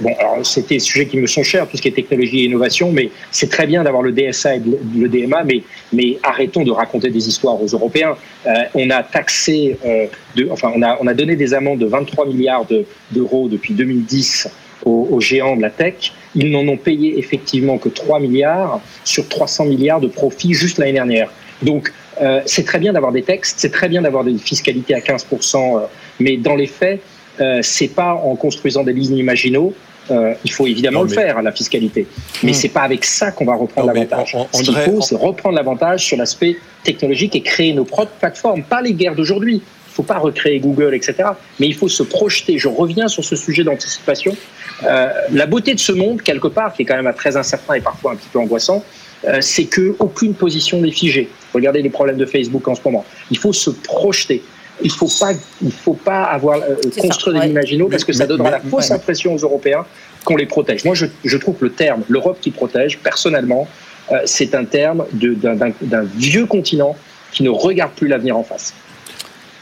[0.00, 2.92] Bon, c'était des sujets qui me sont chers, tout ce qui est technologie et innovation,
[2.92, 4.62] mais c'est très bien d'avoir le DSA et
[4.94, 5.62] le DMA, mais,
[5.92, 8.14] mais arrêtons de raconter des histoires aux Européens.
[8.46, 10.06] Euh, on a taxé, euh,
[10.36, 12.66] de, enfin, on a, on a donné des amendes de 23 milliards
[13.10, 14.50] d'euros depuis 2010
[14.84, 16.12] aux, aux, géants de la tech.
[16.36, 20.92] Ils n'en ont payé effectivement que 3 milliards sur 300 milliards de profits juste l'année
[20.92, 21.30] dernière.
[21.62, 25.00] Donc, euh, c'est très bien d'avoir des textes, c'est très bien d'avoir des fiscalités à
[25.00, 25.82] 15%,
[26.20, 27.00] mais dans les faits,
[27.40, 29.74] euh, c'est pas en construisant des lignes imaginaux.
[30.10, 32.06] Euh, il faut évidemment le faire, la fiscalité.
[32.42, 32.54] Mais hmm.
[32.54, 34.36] c'est pas avec ça qu'on va reprendre l'avantage.
[34.52, 38.82] Ce qu'il faut, c'est reprendre l'avantage sur l'aspect technologique et créer nos propres plateformes, pas
[38.82, 39.62] les guerres d'aujourd'hui.
[39.88, 41.30] faut pas recréer Google, etc.
[41.58, 42.58] Mais il faut se projeter.
[42.58, 44.36] Je reviens sur ce sujet d'anticipation.
[44.84, 47.80] Euh, la beauté de ce monde, quelque part, qui est quand même très incertain et
[47.80, 48.84] parfois un petit peu angoissant,
[49.26, 51.28] euh, c'est que aucune position n'est figée.
[51.54, 53.04] Regardez les problèmes de Facebook en ce moment.
[53.30, 54.42] Il faut se projeter.
[54.82, 58.50] Il faut pas, il faut pas avoir euh, construit des imaginaux parce que ça donnera
[58.50, 59.86] la fausse impression aux Européens
[60.24, 60.84] qu'on les protège.
[60.84, 63.66] Moi, je, je trouve que le terme l'Europe qui protège, personnellement,
[64.12, 66.94] euh, c'est un terme d'un vieux continent
[67.32, 68.74] qui ne regarde plus l'avenir en face.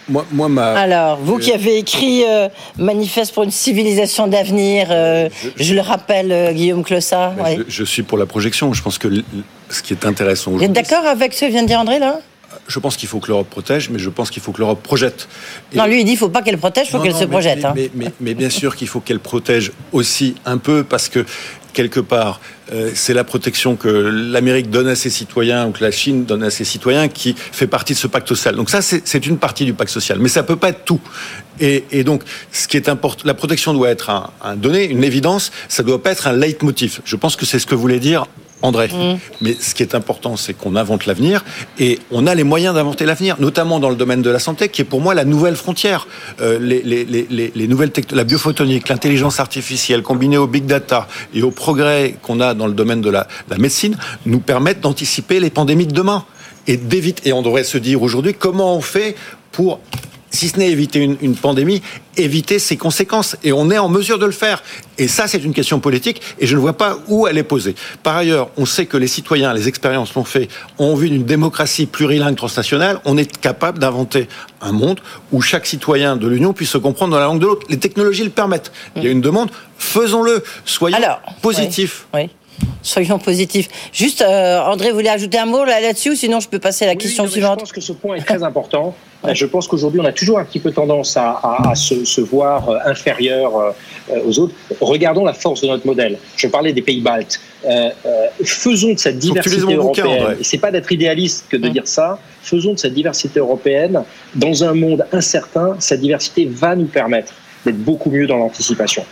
[0.09, 0.73] Moi, moi, ma...
[0.73, 2.49] Alors, vous qui avez écrit euh,
[2.79, 7.35] Manifeste pour une civilisation d'avenir, euh, je, le rappelle, Guillaume Clossat.
[7.69, 8.73] Je, suis pour la projection.
[8.73, 9.09] Je pense que
[9.69, 12.21] ce qui est intéressant Vous êtes d'accord avec ce que vient de dire André, là?
[12.69, 15.29] je pense qu'il faut que l'Europe protège, mais je pense qu'il faut que l'Europe projette.
[15.75, 17.65] non, lui, il dit qu'il ne faut pas qu'elle protège, il faut qu'elle se projette.
[17.65, 17.75] Hein.
[18.21, 21.25] mais, bien sûr qu'il faut qu'elle protège aussi un peu, parce que
[21.73, 22.54] quelque part, euh,
[22.95, 26.51] c'est la protection que l'Amérique donne à ses citoyens ou que la Chine donne à
[26.51, 28.57] ses citoyens qui fait partie de ce pacte social.
[28.57, 31.01] Donc ça, c'est une partie du pacte social, mais ça peut pas être tout.
[31.61, 35.53] Et, donc, ce qui est important, la protection doit être un, un donné, une évidence.
[35.69, 37.01] Ça doit pas être un leitmotiv.
[37.05, 38.27] Je pense que c'est ce que voulait dire
[38.65, 38.89] André.
[38.89, 39.19] Mm.
[39.43, 41.45] Mais ce qui est important, c'est qu'on invente l'avenir
[41.79, 44.81] et on a les moyens d'inventer l'avenir, notamment dans le domaine de la santé, qui
[44.81, 46.07] est pour moi la nouvelle frontière.
[46.41, 51.43] Euh, les, les, les, les, nouvelles la biophotonique, l'intelligence artificielle, combinée au big data et
[51.43, 53.97] au progrès qu'on a dans le domaine de la, la médecine,
[54.27, 56.25] nous permettent d'anticiper les pandémies de demain
[56.67, 57.29] et d'éviter.
[57.29, 59.17] Et on devrait se dire aujourd'hui comment on fait
[59.53, 59.81] pour
[60.35, 61.81] si ce n'est éviter une, pandémie,
[62.17, 63.37] éviter ses conséquences.
[63.45, 64.63] Et on est en mesure de le faire.
[64.99, 67.77] Et ça, c'est une question politique, et je ne vois pas où elle est posée.
[68.03, 70.49] Par ailleurs, on sait que les citoyens, les expériences l'ont fait,
[70.79, 73.01] ont vu une démocratie plurilingue transnationale.
[73.05, 74.29] On est capable d'inventer
[74.61, 75.01] un monde
[75.31, 77.67] où chaque citoyen de l'Union puisse se comprendre dans la langue de l'autre.
[77.71, 78.73] Les technologies le permettent.
[78.97, 80.43] Il y a une demande, faisons-le.
[80.65, 80.99] Soyons
[81.43, 82.07] positifs.
[82.13, 82.29] oui.
[82.85, 83.69] Soyons positifs.
[83.93, 86.89] Juste, euh, André, vous voulez ajouter un mot là-dessus ou sinon je peux passer à
[86.89, 88.95] la question suivante Je pense que ce point est très important.
[89.33, 93.57] Je pense qu'aujourd'hui, on a toujours un petit peu tendance à, se, voir euh, inférieur
[93.57, 94.55] euh, aux autres.
[94.83, 96.19] Regardons la force de notre modèle.
[96.37, 97.41] Je parlais des pays baltes.
[98.45, 102.79] faisons de cette diversité européenne, c'est pas d'être idéaliste que de dire ça, faisons de
[102.79, 104.03] cette diversité européenne,
[104.35, 107.33] dans un monde incertain, cette diversité va nous permettre
[107.65, 109.05] d'être beaucoup mieux dans l'anticipation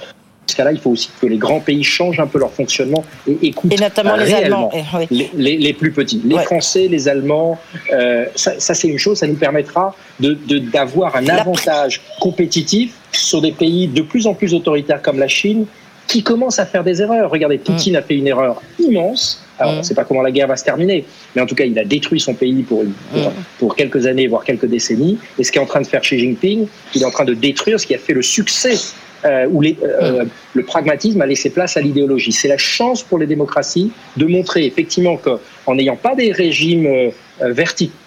[0.52, 3.38] ce cas-là, il faut aussi que les grands pays changent un peu leur fonctionnement et
[3.42, 4.70] écoutent et notamment les Allemands,
[5.10, 7.58] eh, les, plus petits, les Français, les Allemands.
[7.92, 13.52] Euh, ça, c'est une chose, ça nous permettra d'avoir de, un avantage compétitif sur des
[13.52, 15.66] pays de plus en plus autoritaires comme la Chine
[16.06, 17.30] qui commencent à faire des erreurs.
[17.30, 17.96] Regardez, Poutine mm.
[17.96, 19.42] a fait une erreur immense.
[19.58, 21.64] Alors, on ne sait pas comment la guerre va se terminer, mais en tout cas,
[21.64, 23.32] il a détruit son pays pour, pour, mm.
[23.58, 25.18] pour, quelques années, voire quelques décennies.
[25.38, 27.78] Et ce qu'est en train de faire Xi Jinping, il est en train de détruire
[27.78, 28.76] ce qui a fait le succès
[29.24, 32.32] euh, où les, euh, le pragmatisme a laissé place à l'idéologie.
[32.32, 37.10] C'est la chance pour les démocraties de montrer effectivement qu'en n'ayant pas des régimes euh,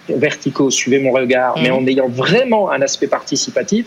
[0.08, 3.86] verticaux, suivez mon regard, mais en ayant vraiment un aspect participatif,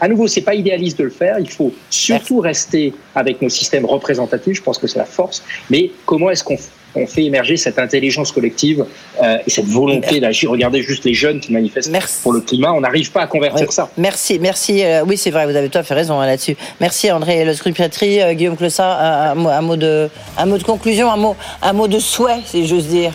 [0.00, 1.38] à nouveau, c'est pas idéaliste de le faire.
[1.38, 4.56] Il faut surtout rester avec nos systèmes représentatifs.
[4.56, 5.42] Je pense que c'est la force.
[5.70, 6.56] Mais comment est-ce qu'on
[6.94, 8.86] on fait émerger cette intelligence collective
[9.22, 10.50] euh, et cette volonté d'agir?
[10.50, 11.92] Regardez juste les jeunes qui manifestent
[12.22, 12.72] pour le climat.
[12.72, 13.90] On n'arrive pas à convertir ça.
[13.96, 14.84] Merci, merci.
[14.84, 16.56] Euh, oui, c'est vrai, vous avez tout à fait raison hein, là-dessus.
[16.80, 21.16] Merci André Le Scrupiatri, euh, Guillaume Clossat, un, mot, de, un mot de conclusion, un
[21.16, 23.12] mot, un mot de souhait, si j'ose dire.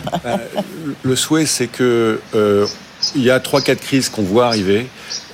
[1.02, 2.20] le souhait, c'est que
[3.14, 4.86] il y a trois, quatre crises qu'on voit arriver,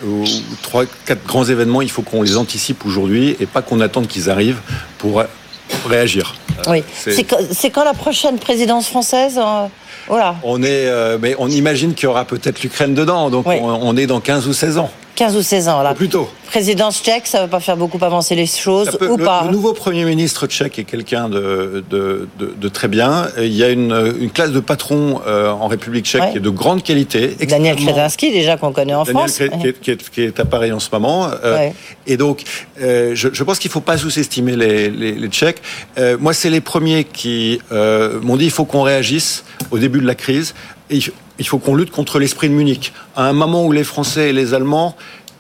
[0.05, 0.25] ou
[0.63, 1.83] trois, quatre grands événements.
[1.83, 4.61] Il faut qu'on les anticipe aujourd'hui et pas qu'on attende qu'ils arrivent
[4.99, 5.23] pour
[5.87, 6.35] réagir.
[6.69, 6.83] Oui.
[6.95, 9.67] C'est quand la prochaine présidence française euh,
[10.09, 10.37] voilà.
[10.43, 14.07] On est, euh, mais on imagine qu'il y aura peut-être l'Ukraine dedans, donc on, est
[14.07, 14.91] dans 15 ou 16 ans.
[15.19, 15.95] 15 ou 16 ans, là.
[15.95, 16.29] plutôt.
[16.47, 20.05] Présidence tchèque, ça va pas faire beaucoup avancer les choses, ou pas Le nouveau Premier
[20.05, 23.27] ministre tchèque est quelqu'un de, de, très bien.
[23.37, 26.85] Il y a une, classe de patrons euh, en République tchèque qui est de grande
[26.85, 27.35] qualité.
[27.49, 29.39] Daniel Kretinsky, déjà, qu'on connaît en France.
[29.39, 31.29] Qui, qui, est, qui, est, à Paris en ce moment.
[31.43, 31.69] Euh,
[32.07, 32.45] et donc,
[32.81, 35.63] euh, je, pense qu'il faut pas sous-estimer les, les, Tchèques.
[36.21, 39.43] moi, c'est les premiers qui m'ont dit il faut qu'on réagisse
[39.73, 40.55] au début de la crise
[41.39, 42.93] il faut qu'on lutte contre l'esprit de Munich.
[43.17, 44.97] À un moment où les Français et les Allemands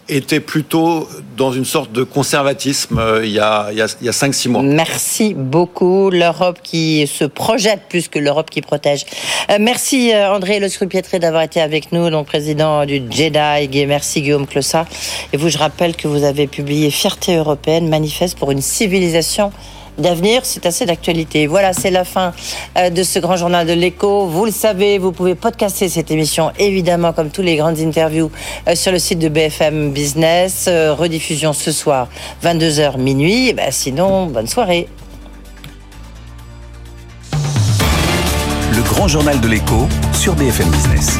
[0.09, 4.49] étaient plutôt dans une sorte de conservatisme euh, il y a, il y a, 5-6
[4.49, 4.62] mois.
[4.62, 6.11] Merci beaucoup.
[6.11, 9.05] L'Europe qui se projette plus que l'Europe qui protège.
[9.51, 13.86] Euh, merci euh, André Le d'avoir été avec nous, donc président du JEDI.
[13.86, 14.86] merci Guillaume Clossat.
[15.32, 19.53] Et vous, je rappelle que vous avez publié Fierté européenne, manifeste pour une civilisation
[19.99, 21.46] d'avenir, c'est assez d'actualité.
[21.46, 22.32] Voilà, c'est la fin
[22.76, 24.26] euh, de ce grand journal de l'écho.
[24.26, 28.30] Vous le savez, vous pouvez podcaster cette émission, évidemment, comme tous les grandes interviews,
[28.68, 30.66] euh, sur le site de BFM Business.
[30.68, 32.09] Euh, rediffusion ce soir,
[32.42, 33.53] 22h minuit.
[33.53, 34.88] Ben, sinon, bonne soirée.
[38.74, 41.18] Le grand journal de l'écho sur BFM Business.